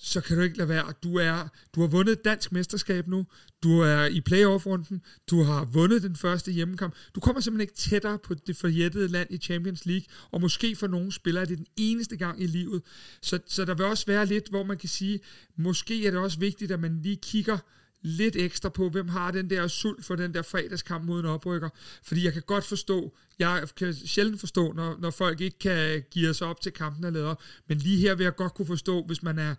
så 0.05 0.21
kan 0.21 0.37
du 0.37 0.43
ikke 0.43 0.59
lade 0.59 0.69
være. 0.69 0.93
Du, 1.03 1.17
er, 1.17 1.49
du 1.75 1.81
har 1.81 1.89
vundet 1.89 2.25
dansk 2.25 2.53
mesterskab 2.53 3.09
nu. 3.09 3.27
Du 3.63 3.81
er 3.81 4.05
i 4.05 4.21
playoff-runden. 4.21 5.03
Du 5.31 5.43
har 5.43 5.65
vundet 5.65 6.03
den 6.03 6.17
første 6.17 6.53
hjemmekamp. 6.53 6.95
Du 7.15 7.21
kommer 7.21 7.41
simpelthen 7.41 7.61
ikke 7.61 7.75
tættere 7.75 8.19
på 8.19 8.35
det 8.35 8.57
forjættede 8.57 9.09
land 9.09 9.31
i 9.31 9.39
Champions 9.39 9.87
League, 9.87 10.07
og 10.31 10.41
måske 10.41 10.77
for 10.77 10.87
nogle 10.87 11.13
spillere 11.13 11.43
er 11.43 11.47
det 11.47 11.59
den 11.59 11.67
eneste 11.77 12.17
gang 12.17 12.43
i 12.43 12.47
livet. 12.47 12.83
Så, 13.23 13.39
så 13.47 13.65
der 13.65 13.75
vil 13.75 13.87
også 13.87 14.07
være 14.07 14.27
lidt, 14.27 14.49
hvor 14.49 14.65
man 14.65 14.79
kan 14.79 14.89
sige, 14.89 15.21
måske 15.57 16.07
er 16.07 16.11
det 16.11 16.21
også 16.21 16.39
vigtigt, 16.39 16.71
at 16.73 16.81
man 16.81 17.03
lige 17.03 17.17
kigger 17.17 17.59
lidt 18.03 18.37
ekstra 18.37 18.69
på, 18.69 18.89
hvem 18.89 19.09
har 19.09 19.31
den 19.31 19.51
der 19.51 19.69
sult 19.69 20.05
for 20.05 20.17
den 20.17 20.35
der 20.35 20.43
fredagskamp 20.43 21.05
mod 21.05 21.21
en 21.21 21.27
oprykker. 21.27 21.69
Fordi 22.03 22.25
jeg 22.25 22.33
kan 22.33 22.43
godt 22.47 22.65
forstå, 22.65 23.17
jeg 23.39 23.69
kan 23.77 23.95
sjældent 23.95 24.41
forstå, 24.41 24.73
når, 24.73 24.97
når 25.01 25.11
folk 25.11 25.41
ikke 25.41 25.59
kan 25.59 26.03
give 26.11 26.35
sig 26.35 26.47
op 26.47 26.61
til 26.61 26.73
kampen 26.73 27.05
og 27.05 27.13
leder, 27.13 27.35
men 27.69 27.79
lige 27.79 27.99
her 27.99 28.15
vil 28.15 28.25
jeg 28.25 28.37
godt 28.37 28.55
kunne 28.55 28.67
forstå, 28.67 29.03
hvis 29.03 29.23
man 29.23 29.39
er 29.39 29.55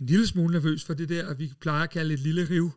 en 0.00 0.06
lille 0.06 0.26
smule 0.26 0.52
nervøs 0.52 0.84
for 0.84 0.94
det 0.94 1.08
der, 1.08 1.34
vi 1.34 1.52
plejer 1.60 1.82
at 1.82 1.90
kalde 1.90 2.14
et 2.14 2.20
lille 2.20 2.44
riv, 2.50 2.70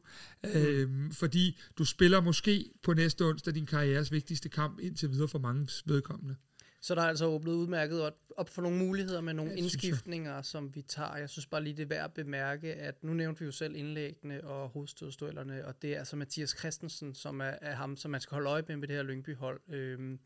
mm. 0.44 0.50
øhm, 0.50 1.12
fordi 1.12 1.60
du 1.77 1.86
spiller 1.86 2.21
måske 2.21 2.69
på 2.83 2.94
næste 2.94 3.25
onsdag 3.25 3.56
din 3.56 3.66
karrieres 3.66 4.12
vigtigste 4.12 4.50
kamp 4.50 4.80
indtil 4.80 5.12
videre 5.12 5.27
for 5.27 5.39
mange 5.39 5.68
vedkommende. 5.86 6.36
Så 6.81 6.95
der 6.95 7.01
er 7.01 7.07
altså 7.07 7.25
åbnet 7.25 7.53
udmærket 7.53 8.13
op 8.37 8.49
for 8.49 8.61
nogle 8.61 8.77
muligheder 8.77 9.21
med 9.21 9.33
nogle 9.33 9.51
ja, 9.51 9.57
indskiftninger, 9.57 10.41
som 10.41 10.75
vi 10.75 10.81
tager. 10.81 11.15
Jeg 11.15 11.30
synes 11.30 11.45
bare 11.45 11.63
lige, 11.63 11.77
det 11.77 11.83
er 11.83 11.87
værd 11.87 12.06
at 12.06 12.13
bemærke, 12.13 12.73
at 12.73 13.04
nu 13.04 13.13
nævnte 13.13 13.39
vi 13.39 13.45
jo 13.45 13.51
selv 13.51 13.75
indlæggene 13.75 14.44
og 14.44 14.69
hovedstødstuellerne, 14.69 15.65
og 15.65 15.81
det 15.81 15.94
er 15.94 15.99
altså 15.99 16.15
Mathias 16.15 16.56
Christensen, 16.59 17.15
som 17.15 17.42
er, 17.42 17.54
er 17.61 17.75
ham, 17.75 17.97
som 17.97 18.11
man 18.11 18.21
skal 18.21 18.35
holde 18.35 18.49
øje 18.49 18.63
med 18.68 18.77
med 18.77 18.87
det 18.87 18.95
her 18.95 19.04
Lyngby-hold, 19.04 19.61
øhm, 19.69 20.19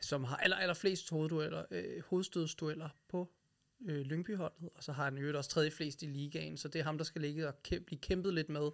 som 0.00 0.24
har 0.24 0.36
aller, 0.36 0.56
aller 0.56 0.74
flest 0.74 1.10
hoveddueller, 1.10 1.64
øh, 1.70 2.02
hovedstødstueller 2.06 2.88
på 3.08 3.28
øh, 3.88 4.00
Lyngby-holdet, 4.00 4.68
og 4.74 4.84
så 4.84 4.92
har 4.92 5.04
han 5.04 5.18
jo 5.18 5.38
også 5.38 5.50
tredje 5.50 5.70
flest 5.70 6.02
i 6.02 6.06
ligaen, 6.06 6.56
så 6.56 6.68
det 6.68 6.78
er 6.78 6.84
ham, 6.84 6.98
der 6.98 7.04
skal 7.04 7.20
ligge 7.20 7.48
og 7.48 7.62
kæmpe, 7.62 7.86
blive 7.86 8.00
kæmpet 8.00 8.34
lidt 8.34 8.48
med 8.48 8.70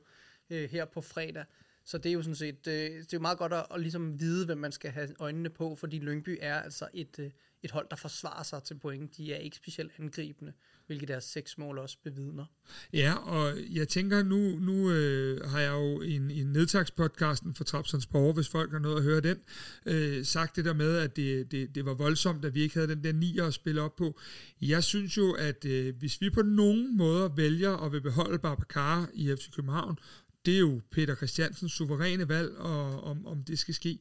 øh, 0.51 0.71
her 0.71 0.85
på 0.85 1.01
fredag. 1.01 1.45
Så 1.87 1.99
det 1.99 2.09
er 2.09 2.13
jo 2.13 2.23
sådan 2.23 2.35
set, 2.35 2.67
øh, 2.67 2.75
det 2.75 3.01
er 3.01 3.07
jo 3.13 3.21
meget 3.21 3.39
godt 3.39 3.53
at, 3.53 3.67
at 3.71 3.81
ligesom 3.81 4.21
vide, 4.21 4.47
hvem 4.47 4.59
man 4.59 4.73
skal 4.73 4.91
have 4.91 5.09
øjnene 5.19 5.51
på, 5.51 5.77
fordi 5.77 5.99
Lyngby 5.99 6.39
er 6.41 6.55
altså 6.61 6.89
et, 6.95 7.19
øh, 7.19 7.31
et 7.63 7.71
hold, 7.71 7.87
der 7.91 7.97
forsvarer 7.97 8.43
sig 8.43 8.63
til 8.63 8.79
point. 8.79 9.17
De 9.17 9.33
er 9.33 9.39
ikke 9.39 9.57
specielt 9.57 9.93
angribende, 9.99 10.53
hvilket 10.87 11.09
deres 11.09 11.25
seks 11.25 11.59
mål 11.59 11.79
også 11.79 11.97
bevidner. 12.05 12.45
Ja, 12.93 13.15
og 13.15 13.53
jeg 13.73 13.89
tænker, 13.89 14.23
nu, 14.23 14.59
nu 14.59 14.91
øh, 14.91 15.51
har 15.51 15.61
jeg 15.61 15.73
jo 15.73 16.03
i 16.03 16.13
en, 16.13 16.31
en 16.31 16.47
nedtagspodcasten 16.47 17.55
for 17.55 17.65
Trapsons 17.65 18.07
Borger, 18.07 18.33
hvis 18.33 18.49
folk 18.49 18.73
har 18.73 18.79
noget 18.79 18.97
at 18.97 19.03
høre 19.03 19.21
den, 19.21 19.39
øh, 19.87 20.25
sagt 20.25 20.57
det 20.57 20.65
der 20.65 20.75
med, 20.75 20.97
at 20.97 21.17
det, 21.17 21.53
det, 21.53 21.75
det 21.75 21.85
var 21.85 21.95
voldsomt, 21.95 22.45
at 22.45 22.55
vi 22.55 22.63
ikke 22.63 22.75
havde 22.75 22.89
den 22.89 23.05
der 23.05 23.13
9 23.13 23.39
at 23.39 23.55
spille 23.55 23.83
op 23.83 23.97
på. 23.97 24.19
Jeg 24.63 24.85
synes 24.85 25.17
jo, 25.17 25.33
at 25.33 25.65
øh, 25.65 25.97
hvis 25.99 26.21
vi 26.21 26.31
på 26.31 26.43
nogen 26.43 26.97
måde 26.97 27.33
vælger 27.37 27.77
at 27.77 27.93
vil 27.93 28.01
beholde 28.01 28.39
Babacar 28.39 29.09
i 29.15 29.37
FC 29.37 29.51
København, 29.57 29.99
det 30.47 30.55
er 30.55 30.59
jo 30.59 30.81
Peter 30.91 31.15
Christiansens 31.15 31.73
suveræne 31.73 32.29
valg, 32.29 32.57
og, 32.57 33.05
om, 33.05 33.27
om 33.27 33.45
det 33.45 33.59
skal 33.59 33.75
ske, 33.75 33.99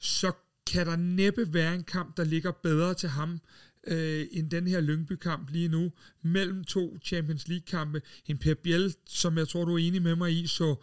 så 0.00 0.32
kan 0.66 0.86
der 0.86 0.96
næppe 0.96 1.54
være 1.54 1.74
en 1.74 1.84
kamp, 1.84 2.16
der 2.16 2.24
ligger 2.24 2.52
bedre 2.52 2.94
til 2.94 3.08
ham, 3.08 3.40
øh, 3.86 4.26
end 4.30 4.50
den 4.50 4.66
her 4.66 4.80
Lyngby-kamp 4.80 5.50
lige 5.50 5.68
nu, 5.68 5.92
mellem 6.22 6.64
to 6.64 6.98
Champions 7.04 7.48
League-kampe. 7.48 8.02
En 8.26 8.38
Pep 8.38 8.58
Biel, 8.58 8.94
som 9.06 9.38
jeg 9.38 9.48
tror, 9.48 9.64
du 9.64 9.74
er 9.74 9.78
enig 9.78 10.02
med 10.02 10.16
mig 10.16 10.32
i, 10.32 10.46
så 10.46 10.74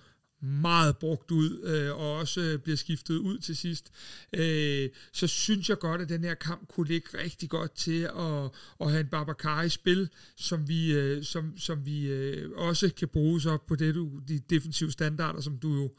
meget 0.41 0.97
brugt 0.97 1.31
ud, 1.31 1.61
øh, 1.63 1.91
og 1.99 2.13
også 2.13 2.41
øh, 2.41 2.59
bliver 2.59 2.77
skiftet 2.77 3.17
ud 3.17 3.37
til 3.37 3.57
sidst, 3.57 3.91
øh, 4.33 4.89
så 5.11 5.27
synes 5.27 5.69
jeg 5.69 5.79
godt, 5.79 6.01
at 6.01 6.09
den 6.09 6.23
her 6.23 6.33
kamp 6.33 6.67
kunne 6.67 6.87
ligge 6.87 7.23
rigtig 7.23 7.49
godt 7.49 7.75
til 7.75 8.01
at, 8.01 8.49
at 8.81 8.91
have 8.91 8.99
en 8.99 9.07
Babacar 9.07 9.63
i 9.63 9.69
spil, 9.69 10.09
som 10.35 10.67
vi, 10.67 10.93
øh, 10.93 11.23
som, 11.23 11.57
som 11.57 11.85
vi 11.85 12.07
øh, 12.07 12.51
også 12.55 12.89
kan 12.97 13.07
bruge 13.07 13.41
op 13.49 13.65
på 13.65 13.75
det, 13.75 13.95
du, 13.95 14.21
de 14.27 14.39
defensive 14.39 14.91
standarder, 14.91 15.41
som 15.41 15.57
du 15.57 15.73
jo, 15.73 15.91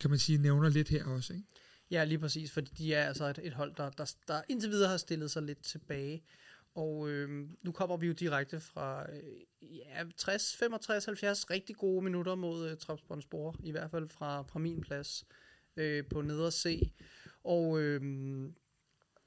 kan 0.00 0.10
man 0.10 0.18
sige, 0.18 0.38
nævner 0.38 0.68
lidt 0.68 0.88
her 0.88 1.04
også. 1.04 1.32
Ikke? 1.32 1.44
Ja, 1.90 2.04
lige 2.04 2.18
præcis, 2.18 2.50
fordi 2.50 2.70
de 2.78 2.94
er 2.94 3.08
altså 3.08 3.24
et, 3.24 3.38
et 3.42 3.52
hold, 3.52 3.74
der, 3.76 3.90
der, 3.90 4.14
der 4.28 4.40
indtil 4.48 4.70
videre 4.70 4.90
har 4.90 4.96
stillet 4.96 5.30
sig 5.30 5.42
lidt 5.42 5.62
tilbage. 5.62 6.22
Og 6.74 7.10
øh, 7.10 7.48
nu 7.62 7.72
kommer 7.72 7.96
vi 7.96 8.06
jo 8.06 8.12
direkte 8.12 8.60
fra 8.60 9.12
øh, 9.12 9.76
ja, 9.76 10.04
60, 10.16 10.56
65, 10.56 11.04
70 11.04 11.50
rigtig 11.50 11.76
gode 11.76 12.04
minutter 12.04 12.34
mod 12.34 12.70
øh, 12.70 12.76
Trapsbåndsborg, 12.76 13.56
i 13.64 13.70
hvert 13.70 13.90
fald 13.90 14.08
fra, 14.08 14.42
fra 14.42 14.58
min 14.58 14.80
plads 14.80 15.26
øh, 15.76 16.04
på 16.10 16.22
nedre 16.22 16.52
C. 16.52 16.92
Og, 17.44 17.80
øh, 17.80 18.02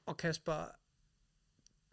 og 0.06 0.16
Kasper, 0.16 0.64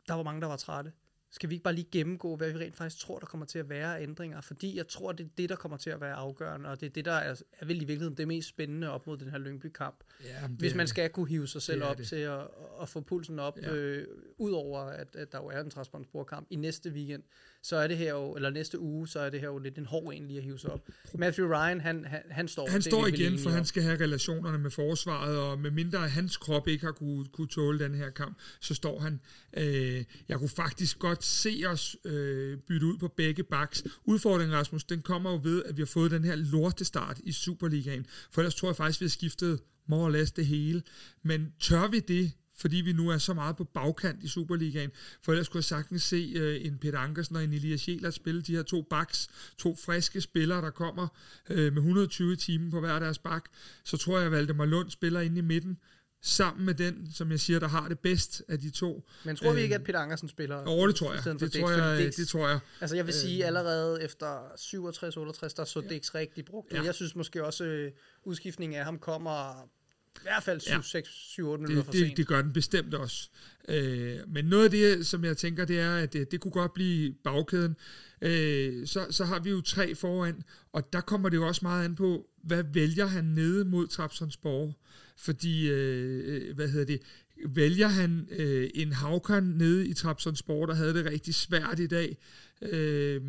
der 0.08 0.14
var 0.14 0.24
mange, 0.24 0.42
der 0.42 0.48
var 0.48 0.58
trætte 0.58 0.92
skal 1.36 1.50
vi 1.50 1.56
ikke 1.56 1.64
bare 1.64 1.74
lige 1.74 1.88
gennemgå, 1.92 2.36
hvad 2.36 2.52
vi 2.52 2.60
rent 2.60 2.76
faktisk 2.76 3.02
tror, 3.02 3.20
der 3.20 3.26
kommer 3.26 3.46
til 3.46 3.60
at 3.60 3.70
være 3.70 4.02
ændringer? 4.02 4.42
Fordi 4.42 4.78
jeg 4.78 4.88
tror, 4.88 5.12
det 5.12 5.24
er 5.24 5.30
det, 5.38 5.50
der 5.50 5.56
kommer 5.56 5.78
til 5.78 5.90
at 5.90 6.02
være 6.02 6.14
afgørende, 6.14 6.70
og 6.70 6.80
det 6.80 6.86
er 6.86 6.90
det, 6.90 7.06
der 7.06 7.12
er, 7.12 7.42
er 7.60 7.66
vel 7.66 7.76
i 7.76 7.80
virkeligheden 7.80 8.18
det 8.18 8.28
mest 8.28 8.50
spændende 8.50 8.90
op 8.90 9.08
mod 9.08 9.18
den 9.18 9.30
her 9.30 9.38
Lyngby-kamp. 9.38 10.04
Ja, 10.24 10.48
Hvis 10.48 10.76
man 10.76 10.88
skal 10.88 11.10
kunne 11.10 11.28
hive 11.28 11.48
sig 11.48 11.62
selv 11.62 11.84
op 11.84 11.98
det. 11.98 12.08
til 12.08 12.16
at, 12.16 12.48
at 12.82 12.90
få 12.90 13.02
pulsen 13.02 13.40
op, 13.40 13.58
ja. 13.62 13.74
øh, 13.74 14.08
udover 14.38 14.80
at, 14.80 15.16
at 15.16 15.32
der 15.32 15.38
jo 15.38 15.48
er 15.48 15.62
en 15.62 15.70
transportsporkamp 15.70 16.48
i 16.50 16.56
næste 16.56 16.90
weekend, 16.90 17.24
så 17.66 17.76
er 17.76 17.88
det 17.88 17.98
her 17.98 18.10
jo, 18.10 18.36
eller 18.36 18.50
næste 18.50 18.80
uge, 18.80 19.08
så 19.08 19.20
er 19.20 19.30
det 19.30 19.40
her 19.40 19.48
jo 19.48 19.58
lidt 19.58 19.78
en 19.78 19.86
hård 19.86 20.14
egentlig 20.14 20.38
at 20.38 20.44
hive 20.44 20.60
sig 20.60 20.72
op. 20.72 20.90
Matthew 21.14 21.48
Ryan, 21.48 21.82
han, 21.82 22.06
han, 22.06 22.22
han 22.32 22.48
står. 22.48 22.70
Han 22.70 22.82
står 22.82 23.08
igen, 23.08 23.40
for 23.40 23.50
han 23.50 23.66
skal 23.66 23.84
have 23.84 24.00
relationerne 24.00 24.58
med 24.58 24.72
forsvaret, 24.72 25.40
og 25.40 25.60
med 25.60 25.72
mindre 25.72 26.10
hans 26.10 26.38
krop 26.38 26.68
ikke 26.68 26.86
har 26.86 26.92
kunne, 26.92 27.26
kunne 27.26 27.48
tåle 27.48 27.80
den 27.80 27.96
her 27.96 28.10
kamp, 28.10 28.38
så 28.62 28.74
står 28.74 29.00
han. 29.00 29.20
Øh, 29.58 30.04
jeg 30.30 30.38
kunne 30.38 30.50
faktisk 30.50 31.00
godt 31.00 31.24
se 31.24 31.64
os 31.68 31.98
øh, 32.06 32.58
bytte 32.58 32.86
ud 32.86 32.98
på 32.98 33.08
begge 33.08 33.44
backs. 33.44 33.84
Udfordringen, 34.04 34.58
Rasmus, 34.58 34.84
den 34.84 35.02
kommer 35.02 35.32
jo 35.32 35.40
ved, 35.44 35.64
at 35.64 35.78
vi 35.78 35.82
har 35.82 35.88
fået 35.88 36.12
den 36.12 36.24
her 36.24 36.36
lortestart 36.36 37.20
i 37.24 37.32
Superligaen. 37.32 38.06
For 38.32 38.42
ellers 38.42 38.56
tror 38.56 38.70
jeg 38.70 38.76
faktisk, 38.76 39.02
vi 39.02 39.06
har 39.06 39.10
skiftet 39.10 39.60
more 39.88 40.06
or 40.06 40.10
less 40.10 40.32
det 40.32 40.46
hele. 40.46 40.82
Men 41.24 41.54
tør 41.60 41.88
vi 41.88 42.00
det, 42.00 42.32
fordi 42.58 42.76
vi 42.76 42.94
nu 42.94 43.10
er 43.10 43.18
så 43.18 43.34
meget 43.34 43.56
på 43.56 43.64
bagkant 43.64 44.24
i 44.24 44.28
Superligaen. 44.28 44.92
For 45.22 45.32
ellers 45.32 45.48
kunne 45.48 45.60
jeg 45.60 45.64
sagtens 45.64 46.04
se 46.04 46.34
uh, 46.36 46.66
en 46.66 46.78
Peter 46.78 47.00
Ankersen 47.00 47.36
og 47.36 47.44
en 47.44 47.54
Elias 47.54 47.82
Sjæler 47.82 48.10
spille 48.10 48.42
de 48.42 48.56
her 48.56 48.64
to 48.64 48.82
backs, 48.82 49.28
to 49.58 49.76
friske 49.76 50.22
spillere, 50.22 50.62
der 50.62 50.70
kommer 50.70 51.08
uh, 51.50 51.56
med 51.56 51.78
120 51.78 52.36
timer 52.36 52.72
på 52.72 52.80
hver 52.80 53.00
deres 53.00 53.20
bak. 53.20 53.46
Så 53.84 53.98
tror 53.98 54.18
jeg, 54.18 54.26
at 54.26 54.32
Valdemar 54.32 54.66
Lund 54.66 54.90
spiller 54.90 55.22
inde 55.22 55.38
i 55.38 55.42
midten, 55.42 55.78
sammen 56.26 56.66
med 56.66 56.74
den, 56.74 57.12
som 57.14 57.32
jeg 57.32 57.40
siger, 57.40 57.60
der 57.60 57.68
har 57.68 57.88
det 57.88 58.00
bedst 58.00 58.44
af 58.48 58.60
de 58.60 58.70
to. 58.70 59.10
Men 59.26 59.36
tror 59.36 59.54
vi 59.54 59.62
ikke, 59.62 59.76
at 59.76 59.84
Peter 59.84 60.00
Ankersen 60.00 60.30
spiller? 60.30 60.62
Jo, 60.62 60.88
det 60.88 60.96
tror 60.96 61.14
jeg. 61.14 61.24
Det, 61.24 61.40
det, 61.40 61.52
tror 61.52 61.72
jeg, 61.72 61.98
det, 61.98 62.18
det 62.18 62.28
tror 62.28 62.48
jeg. 62.48 62.60
Altså 62.82 62.96
jeg 62.96 63.06
vil 63.06 63.14
sige, 63.14 63.44
øh, 63.44 63.48
allerede 63.48 64.04
efter 64.04 64.48
67-68, 64.48 65.54
der 65.58 65.66
så 65.66 65.82
ja. 65.82 65.88
Dix 65.88 66.16
rigtig 66.16 66.46
brugt. 66.46 66.74
Ja. 66.74 66.84
Jeg 66.84 66.96
synes 66.96 67.16
måske 67.16 67.46
også, 67.46 67.64
uh, 67.64 68.30
udskiftningen 68.32 68.80
af 68.80 68.86
ham 68.86 69.00
kommer 69.00 69.70
i 70.16 70.22
hvert 70.22 70.44
fald 70.44 70.60
7, 70.60 70.72
ja. 70.72 70.82
6, 70.82 71.10
7, 71.10 71.48
8 71.48 71.62
minutter 71.62 71.76
det, 71.82 71.86
for 71.86 71.92
det, 71.92 72.02
sent. 72.02 72.18
Det 72.18 72.28
gør 72.28 72.42
den 72.42 72.54
bestemt 72.54 72.94
også. 72.94 73.30
Øh, 73.70 74.20
men 74.28 74.46
noget 74.46 74.64
af 74.64 74.72
det, 74.72 75.08
som 75.08 75.26
jeg 75.26 75.38
tænker, 75.38 75.66
det 75.66 75.80
er, 75.80 75.96
at 75.96 76.14
det, 76.14 76.32
det 76.32 76.40
kunne 76.40 76.52
godt 76.52 76.74
blive 76.74 77.14
bagkæden. 77.24 77.76
Øh, 78.22 78.88
så, 78.88 79.06
så 79.10 79.26
har 79.26 79.40
vi 79.40 79.50
jo 79.50 79.62
tre 79.62 79.96
foran, 79.96 80.44
og 80.74 80.94
der 80.94 81.02
kommer 81.02 81.30
det 81.30 81.38
jo 81.38 81.48
også 81.48 81.60
meget 81.64 81.86
an 81.86 81.96
på, 81.96 82.30
hvad 82.44 82.64
vælger 82.74 83.06
han 83.06 83.24
nede 83.24 83.66
mod 83.66 83.88
Trapsonsborg? 83.88 84.76
Fordi, 85.18 85.70
øh, 85.70 86.56
hvad 86.56 86.70
hedder 86.70 86.86
det, 86.86 87.02
vælger 87.46 87.88
han 87.88 88.28
øh, 88.32 88.70
en 88.74 88.94
Havkan 88.94 89.44
nede 89.44 89.88
i 89.88 89.94
Trapsonsborg, 89.94 90.68
der 90.68 90.74
havde 90.74 90.94
det 90.94 91.06
rigtig 91.06 91.36
svært 91.36 91.80
i 91.80 91.88
dag, 91.88 92.18
øh, 92.62 93.22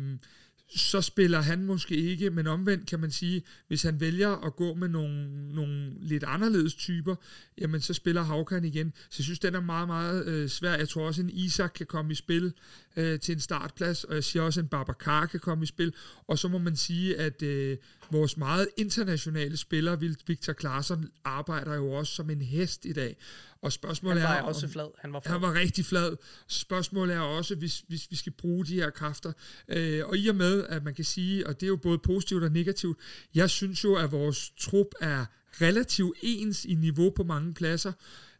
så 0.75 1.01
spiller 1.01 1.41
han 1.41 1.63
måske 1.63 1.95
ikke, 1.95 2.29
men 2.29 2.47
omvendt 2.47 2.89
kan 2.89 2.99
man 2.99 3.11
sige, 3.11 3.43
hvis 3.67 3.83
han 3.83 3.99
vælger 3.99 4.45
at 4.45 4.55
gå 4.55 4.73
med 4.73 4.87
nogle, 4.87 5.27
nogle 5.55 5.93
lidt 6.01 6.23
anderledes 6.23 6.75
typer, 6.75 7.15
jamen 7.57 7.81
så 7.81 7.93
spiller 7.93 8.21
Havkan 8.21 8.65
igen. 8.65 8.93
Så 9.09 9.15
jeg 9.19 9.23
synes, 9.23 9.39
den 9.39 9.55
er 9.55 9.59
meget, 9.59 9.87
meget 9.87 10.25
øh, 10.25 10.49
svær. 10.49 10.75
Jeg 10.75 10.89
tror 10.89 11.07
også, 11.07 11.21
en 11.21 11.29
Isak 11.29 11.71
kan 11.75 11.85
komme 11.85 12.11
i 12.11 12.15
spil 12.15 12.53
øh, 12.97 13.19
til 13.19 13.33
en 13.33 13.39
startplads, 13.39 14.03
og 14.03 14.15
jeg 14.15 14.23
siger 14.23 14.43
også, 14.43 14.59
en 14.59 14.67
Babacar 14.67 15.25
kan 15.25 15.39
komme 15.39 15.63
i 15.63 15.67
spil. 15.67 15.93
Og 16.27 16.39
så 16.39 16.47
må 16.47 16.57
man 16.57 16.75
sige, 16.75 17.17
at 17.17 17.41
øh, 17.41 17.77
vores 18.11 18.37
meget 18.37 18.67
internationale 18.77 19.57
spiller, 19.57 19.95
Victor 20.27 20.53
Klaarsson, 20.53 21.09
arbejder 21.23 21.75
jo 21.75 21.91
også 21.91 22.13
som 22.13 22.29
en 22.29 22.41
hest 22.41 22.85
i 22.85 22.93
dag. 22.93 23.17
Og 23.61 23.71
spørgsmålet 23.71 24.21
han 24.21 24.29
var 24.29 24.35
er, 24.35 24.41
også 24.41 24.65
om, 24.65 24.71
flad. 24.71 24.87
Han 24.99 25.13
var, 25.13 25.19
flad. 25.19 25.31
han 25.31 25.41
var 25.41 25.53
rigtig 25.53 25.85
flad. 25.85 26.15
Spørgsmålet 26.47 27.15
er 27.15 27.19
også, 27.19 27.55
hvis, 27.55 27.83
hvis 27.87 28.07
vi 28.09 28.15
skal 28.15 28.31
bruge 28.31 28.65
de 28.65 28.73
her 28.73 28.89
kræfter. 28.89 29.33
Øh, 29.67 30.05
og 30.05 30.17
i 30.17 30.27
og 30.27 30.35
med, 30.35 30.65
at 30.69 30.83
man 30.83 30.93
kan 30.93 31.05
sige, 31.05 31.47
og 31.47 31.59
det 31.59 31.63
er 31.63 31.67
jo 31.67 31.75
både 31.75 31.97
positivt 31.97 32.43
og 32.43 32.51
negativt, 32.51 32.99
jeg 33.35 33.49
synes 33.49 33.83
jo, 33.83 33.95
at 33.95 34.11
vores 34.11 34.53
trup 34.59 34.87
er 35.01 35.25
relativt 35.61 36.17
ens 36.21 36.65
i 36.65 36.73
niveau 36.73 37.09
på 37.09 37.23
mange 37.23 37.53
pladser. 37.53 37.93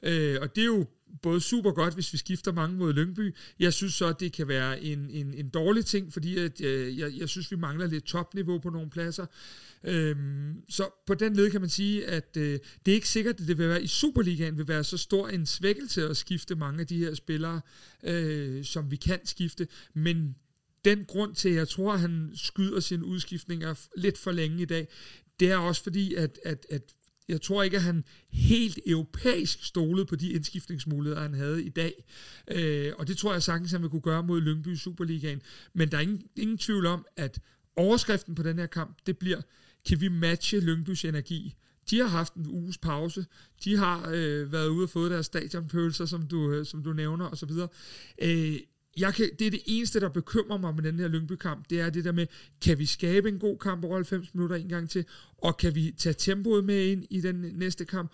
Øh, 0.03 0.37
og 0.41 0.55
det 0.55 0.61
er 0.61 0.65
jo 0.65 0.85
både 1.21 1.41
super 1.41 1.71
godt, 1.71 1.93
hvis 1.93 2.13
vi 2.13 2.17
skifter 2.17 2.51
mange 2.51 2.77
mod 2.77 2.93
Lyngby. 2.93 3.35
Jeg 3.59 3.73
synes 3.73 3.93
så, 3.93 4.07
at 4.07 4.19
det 4.19 4.33
kan 4.33 4.47
være 4.47 4.81
en, 4.81 5.09
en, 5.09 5.33
en 5.33 5.49
dårlig 5.49 5.85
ting, 5.85 6.13
fordi 6.13 6.37
at, 6.37 6.61
øh, 6.61 6.99
jeg, 6.99 7.11
jeg 7.17 7.29
synes, 7.29 7.51
vi 7.51 7.55
mangler 7.55 7.87
lidt 7.87 8.03
topniveau 8.03 8.59
på 8.59 8.69
nogle 8.69 8.89
pladser. 8.89 9.25
Øhm, 9.83 10.61
så 10.69 10.89
på 11.07 11.13
den 11.13 11.35
led 11.35 11.51
kan 11.51 11.61
man 11.61 11.69
sige, 11.69 12.05
at 12.05 12.37
øh, 12.37 12.59
det 12.85 12.91
er 12.91 12.95
ikke 12.95 13.09
sikkert, 13.09 13.39
at 13.39 13.47
det 13.47 13.57
vil 13.57 13.69
være 13.69 13.83
i 13.83 13.87
Superligaen 13.87 14.57
vil 14.57 14.67
være 14.67 14.83
så 14.83 14.97
stor 14.97 15.27
en 15.27 15.45
svækkelse 15.45 16.09
at 16.09 16.17
skifte 16.17 16.55
mange 16.55 16.81
af 16.81 16.87
de 16.87 16.97
her 16.97 17.13
spillere, 17.13 17.61
øh, 18.03 18.65
som 18.65 18.91
vi 18.91 18.95
kan 18.95 19.19
skifte, 19.25 19.67
men 19.93 20.35
den 20.85 21.05
grund 21.05 21.35
til, 21.35 21.49
at 21.49 21.55
jeg 21.55 21.67
tror, 21.67 21.93
at 21.93 21.99
han 21.99 22.31
skyder 22.35 22.79
sine 22.79 23.05
udskiftninger 23.05 23.75
lidt 23.95 24.17
for 24.17 24.31
længe 24.31 24.61
i 24.61 24.65
dag, 24.65 24.87
det 25.39 25.51
er 25.51 25.57
også 25.57 25.83
fordi, 25.83 26.13
at, 26.13 26.39
at, 26.45 26.65
at 26.69 26.93
jeg 27.27 27.41
tror 27.41 27.63
ikke, 27.63 27.77
at 27.77 27.83
han 27.83 28.03
helt 28.29 28.79
europæisk 28.85 29.63
stolede 29.63 30.05
på 30.05 30.15
de 30.15 30.31
indskiftningsmuligheder, 30.31 31.21
han 31.21 31.33
havde 31.33 31.63
i 31.63 31.69
dag. 31.69 32.03
Øh, 32.51 32.93
og 32.97 33.07
det 33.07 33.17
tror 33.17 33.33
jeg 33.33 33.43
sagtens, 33.43 33.71
han 33.71 33.81
vil 33.81 33.89
kunne 33.89 34.01
gøre 34.01 34.23
mod 34.23 34.41
Lyngby 34.41 34.67
i 34.67 34.75
Superligaen. 34.75 35.41
Men 35.73 35.91
der 35.91 35.97
er 35.97 36.01
ingen, 36.01 36.21
ingen 36.35 36.57
tvivl 36.57 36.85
om, 36.85 37.05
at 37.15 37.39
overskriften 37.75 38.35
på 38.35 38.43
den 38.43 38.59
her 38.59 38.65
kamp, 38.65 38.97
det 39.05 39.17
bliver, 39.17 39.41
kan 39.87 40.01
vi 40.01 40.07
matche 40.07 40.59
Lyngbys 40.59 41.05
energi? 41.05 41.55
De 41.89 41.99
har 41.99 42.07
haft 42.07 42.33
en 42.33 42.47
uges 42.47 42.77
pause. 42.77 43.25
De 43.63 43.77
har 43.77 44.09
øh, 44.13 44.51
været 44.51 44.67
ude 44.67 44.85
og 44.85 44.89
fået 44.89 45.11
deres 45.11 45.25
stadionfølelser, 45.25 46.05
som 46.05 46.27
du, 46.27 46.51
øh, 46.51 46.65
som 46.65 46.83
du 46.83 46.93
nævner, 46.93 47.29
osv. 47.29 47.51
Øh, 48.21 48.59
jeg 48.97 49.13
kan, 49.13 49.29
det 49.39 49.47
er 49.47 49.51
det 49.51 49.61
eneste, 49.65 49.99
der 49.99 50.09
bekymrer 50.09 50.57
mig 50.57 50.75
med 50.75 50.83
den 50.83 50.99
her 50.99 51.07
Lyngby-kamp, 51.07 51.69
det 51.69 51.81
er 51.81 51.89
det 51.89 52.05
der 52.05 52.11
med, 52.11 52.27
kan 52.61 52.79
vi 52.79 52.85
skabe 52.85 53.29
en 53.29 53.39
god 53.39 53.57
kamp 53.57 53.83
over 53.83 53.95
90 53.95 54.33
minutter 54.33 54.55
en 54.55 54.69
gang 54.69 54.89
til, 54.89 55.05
og 55.37 55.57
kan 55.57 55.75
vi 55.75 55.93
tage 55.97 56.13
tempoet 56.13 56.63
med 56.63 56.85
ind 56.85 57.05
i 57.09 57.21
den 57.21 57.35
næste 57.55 57.85
kamp, 57.85 58.11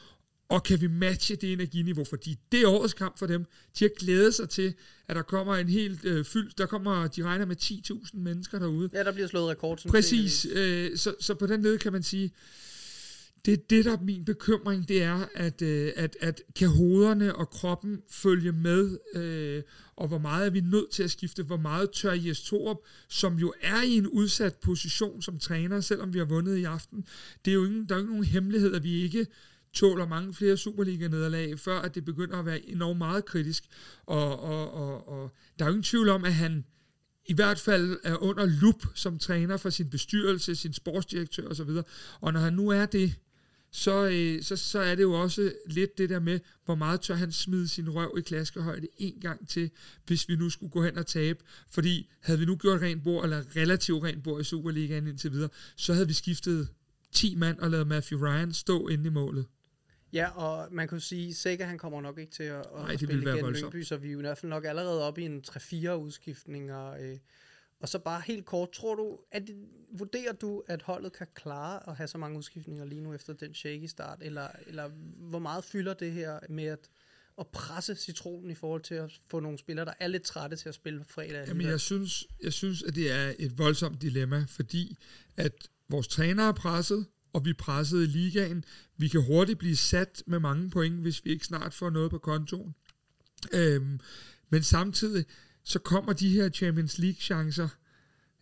og 0.50 0.64
kan 0.64 0.82
vi 0.82 0.88
matche 0.88 1.36
det 1.36 1.54
energiniveau, 1.54 2.04
fordi 2.04 2.40
det 2.52 2.62
er 2.62 2.68
årets 2.68 2.94
kamp 2.94 3.20
for 3.20 3.26
dem. 3.26 3.46
De 3.80 3.84
har 3.84 3.90
glædet 3.98 4.34
sig 4.34 4.50
til, 4.50 4.74
at 5.08 5.16
der 5.16 5.22
kommer 5.22 5.56
en 5.56 5.70
helt 5.70 6.06
øh, 6.06 6.26
fyldt, 6.26 6.58
der 6.58 6.66
kommer, 6.66 7.08
de 7.08 7.24
regner 7.24 7.46
med 7.46 7.56
10.000 7.62 8.18
mennesker 8.18 8.60
derude. 8.60 8.90
Ja, 8.94 9.04
der 9.04 9.12
bliver 9.12 9.28
slået 9.28 9.50
rekord. 9.50 9.78
Som 9.78 9.92
Præcis, 9.92 10.48
øh, 10.54 10.98
så, 10.98 11.16
så 11.20 11.34
på 11.34 11.48
den 11.48 11.62
led 11.62 11.78
kan 11.78 11.92
man 11.92 12.04
sige, 12.04 12.32
det 13.46 13.70
det, 13.70 13.86
der 13.86 13.92
er 13.92 14.02
min 14.02 14.26
bekymring, 14.26 14.88
det 14.88 15.04
er, 15.04 15.26
at, 15.36 15.62
øh, 15.62 15.92
at, 15.96 16.18
at 16.20 16.42
kan 16.56 16.68
hovederne 16.68 17.36
og 17.36 17.50
kroppen 17.50 18.02
følge 18.10 18.52
med, 18.52 18.98
øh, 19.16 19.64
og 19.96 20.08
hvor 20.08 20.18
meget 20.18 20.46
er 20.46 20.50
vi 20.50 20.62
nødt 20.62 20.92
til 20.92 21.04
at 21.04 21.12
skifte, 21.12 21.44
hvor 21.44 21.58
meget 21.58 21.92
tør 21.92 22.14
Jes 22.14 22.42
Torup, 22.42 22.78
som 23.10 23.36
jo 23.36 23.54
er 23.62 23.82
i 23.82 23.98
en 23.98 24.08
udsat 24.08 24.56
position 24.56 25.22
som 25.22 25.40
træner, 25.40 25.82
selvom 25.82 26.14
vi 26.14 26.20
har 26.20 26.26
vundet 26.26 26.58
i 26.58 26.64
aften. 26.64 27.06
Det 27.46 27.52
er 27.52 27.56
jo 27.56 27.66
ingen, 27.66 27.90
der 27.90 27.96
er 27.96 28.00
jo 28.00 28.04
ikke 28.04 28.12
nogen 28.12 28.26
hemmelighed, 28.26 28.74
at 28.74 28.84
vi 28.84 29.02
ikke 29.02 29.28
tåler 29.74 30.08
mange 30.08 30.34
flere 30.34 30.58
Superliga-nederlag, 30.58 31.60
før 31.60 31.80
at 31.80 31.96
det 31.96 32.06
begynder 32.06 32.40
at 32.40 32.46
være 32.46 32.70
enormt 32.70 32.98
meget 32.98 33.26
kritisk. 33.26 33.64
Og, 34.06 34.40
og, 34.40 34.74
og, 34.74 35.08
og 35.08 35.32
der 35.60 35.66
er 35.66 35.70
jo 35.70 35.74
ingen 35.74 35.84
tvivl 35.84 36.10
om, 36.10 36.26
at 36.26 36.34
han 36.34 36.66
i 37.26 37.34
hvert 37.34 37.60
fald 37.60 38.00
er 38.04 38.24
under 38.24 38.46
lup 38.46 38.86
som 38.96 39.20
træner 39.20 39.58
for 39.58 39.70
sin 39.70 39.90
bestyrelse, 39.90 40.56
sin 40.56 40.74
sportsdirektør 40.74 41.48
osv. 41.48 41.70
Og 42.22 42.34
når 42.34 42.40
han 42.40 42.54
nu 42.54 42.70
er 42.70 42.86
det, 42.86 43.16
så, 43.76 44.08
øh, 44.08 44.44
så, 44.44 44.56
så 44.56 44.80
er 44.80 44.96
det 44.96 45.04
jo 45.04 45.14
også 45.14 45.54
lidt 45.66 45.98
det 45.98 46.10
der 46.10 46.20
med, 46.20 46.40
hvor 46.66 46.76
meget 46.76 47.02
tør 47.02 47.16
han 47.16 47.32
smide 47.32 47.68
sin 47.68 47.90
røv 47.90 48.16
i 48.18 48.22
klaskehøjde 48.22 48.88
en 48.98 49.20
gang 49.22 49.48
til, 49.48 49.72
hvis 50.06 50.30
vi 50.30 50.36
nu 50.36 50.50
skulle 50.50 50.72
gå 50.72 50.84
hen 50.84 50.98
og 50.98 51.08
tabe. 51.08 51.40
Fordi 51.70 52.10
havde 52.20 52.40
vi 52.40 52.46
nu 52.46 52.56
gjort 52.56 52.82
rent 52.82 53.04
bord, 53.04 53.24
eller 53.24 53.56
relativt 53.56 54.04
rent 54.04 54.24
bord 54.24 54.42
i 54.42 54.44
Superligaen 54.44 55.08
indtil 55.08 55.32
videre, 55.32 55.50
så 55.76 55.94
havde 55.94 56.08
vi 56.08 56.14
skiftet 56.14 56.68
10 57.12 57.36
mand 57.36 57.60
og 57.60 57.72
lavet 57.72 57.88
Matthew 57.88 58.20
Ryan 58.20 58.54
stå 58.54 58.88
inde 58.88 59.08
i 59.08 59.10
målet. 59.10 59.46
Ja, 60.14 60.30
og 60.30 60.68
man 60.72 60.88
kan 60.88 61.00
sige, 61.00 61.30
at 61.30 61.36
Sækker 61.36 61.66
han 61.66 61.78
kommer 61.78 62.02
nok 62.02 62.18
ikke 62.18 62.32
til 62.32 62.44
at, 62.44 62.66
Nej, 62.76 62.94
at 62.94 63.00
spille 63.00 63.36
igen 63.36 63.54
Lyngby, 63.54 63.84
så 63.84 63.98
vi 63.98 64.08
er 64.08 64.18
i 64.18 64.22
hvert 64.22 64.38
fald 64.38 64.50
nok 64.50 64.66
allerede 64.66 65.04
oppe 65.08 65.22
i 65.22 65.26
en 65.26 65.44
3-4 65.50 65.92
udskiftninger. 65.92 66.92
Øh, 66.92 67.18
og 67.84 67.90
så 67.90 68.00
bare 68.00 68.22
helt 68.26 68.46
kort, 68.46 68.72
tror 68.72 68.96
du, 68.96 69.20
at 69.32 69.48
det, 69.48 69.56
vurderer 69.98 70.34
du, 70.34 70.64
at 70.68 70.82
holdet 70.82 71.14
kan 71.14 71.28
klare 71.36 71.90
at 71.90 71.96
have 71.96 72.08
så 72.08 72.18
mange 72.18 72.38
udskiftninger 72.38 72.86
lige 72.86 73.02
nu 73.02 73.14
efter 73.14 73.34
den 73.34 73.54
shaky 73.54 73.86
start, 73.86 74.20
eller, 74.22 74.48
eller 74.68 74.90
hvor 75.18 75.40
meget 75.40 75.64
fylder 75.64 75.94
det 75.94 76.12
her 76.12 76.40
med 76.50 76.64
at, 76.64 76.90
at 77.40 77.48
presse 77.48 77.96
citronen 77.96 78.52
i 78.52 78.56
forhold 78.56 78.82
til 78.82 78.96
at 78.96 79.12
få 79.30 79.40
nogle 79.40 79.58
spillere, 79.58 79.86
der 79.86 79.94
er 80.00 80.08
lidt 80.08 80.24
trætte 80.24 80.56
til 80.56 80.70
at 80.70 80.76
spille 80.76 81.00
på 81.00 81.06
fredag? 81.10 81.48
Jamen, 81.48 81.68
jeg 81.68 81.80
synes, 81.80 82.28
jeg 82.44 82.54
synes, 82.54 82.84
at 82.84 82.96
det 82.96 83.12
er 83.12 83.34
et 83.40 83.58
voldsomt 83.58 84.02
dilemma, 84.02 84.46
fordi 84.50 84.98
at 85.38 85.70
vores 85.90 86.08
træner 86.08 86.44
er 86.44 86.54
presset, 86.54 87.06
og 87.34 87.46
vi 87.46 87.54
pressede 87.54 88.08
ligaen. 88.08 88.66
Vi 88.98 89.08
kan 89.08 89.24
hurtigt 89.26 89.60
blive 89.60 89.76
sat 89.76 90.24
med 90.28 90.40
mange 90.40 90.70
point, 90.70 90.96
hvis 91.02 91.26
vi 91.26 91.30
ikke 91.30 91.46
snart 91.46 91.74
får 91.74 91.90
noget 91.90 92.12
på 92.12 92.18
kontoen. 92.18 92.76
Øhm, 93.54 94.00
men 94.50 94.64
samtidig, 94.64 95.26
så 95.64 95.80
kommer 95.80 96.14
de 96.14 96.30
her 96.30 96.50
Champions 96.50 96.98
League 96.98 97.20
chancer. 97.20 97.68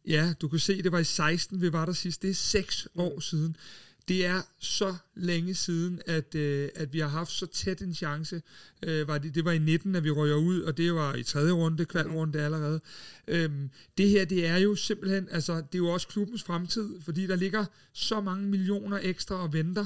Ja, 0.07 0.33
du 0.41 0.47
kan 0.47 0.59
se, 0.59 0.81
det 0.81 0.91
var 0.91 0.99
i 0.99 1.03
16, 1.03 1.61
vi 1.61 1.73
var 1.73 1.85
der 1.85 1.93
sidst. 1.93 2.21
Det 2.21 2.29
er 2.29 2.33
seks 2.33 2.87
år 2.95 3.19
siden. 3.19 3.55
Det 4.07 4.25
er 4.25 4.41
så 4.59 4.95
længe 5.15 5.55
siden, 5.55 6.01
at, 6.05 6.35
øh, 6.35 6.69
at 6.75 6.93
vi 6.93 6.99
har 6.99 7.07
haft 7.07 7.31
så 7.31 7.45
tæt 7.45 7.81
en 7.81 7.93
chance. 7.93 8.41
Øh, 8.83 9.07
var 9.07 9.17
det, 9.17 9.35
det 9.35 9.45
var 9.45 9.51
i 9.51 9.59
19, 9.59 9.95
at 9.95 10.03
vi 10.03 10.11
røger 10.11 10.35
ud, 10.35 10.61
og 10.61 10.77
det 10.77 10.93
var 10.93 11.15
i 11.15 11.23
tredje 11.23 11.51
runde, 11.51 11.85
kvalrunde 11.85 12.41
allerede. 12.41 12.81
Øhm, 13.27 13.69
det 13.97 14.09
her, 14.09 14.25
det 14.25 14.47
er 14.47 14.57
jo 14.57 14.75
simpelthen, 14.75 15.27
altså, 15.31 15.55
det 15.55 15.75
er 15.75 15.77
jo 15.77 15.87
også 15.87 16.07
klubbens 16.07 16.43
fremtid, 16.43 17.01
fordi 17.01 17.27
der 17.27 17.35
ligger 17.35 17.65
så 17.93 18.21
mange 18.21 18.47
millioner 18.47 18.99
ekstra 19.01 19.35
og 19.35 19.53
venter 19.53 19.85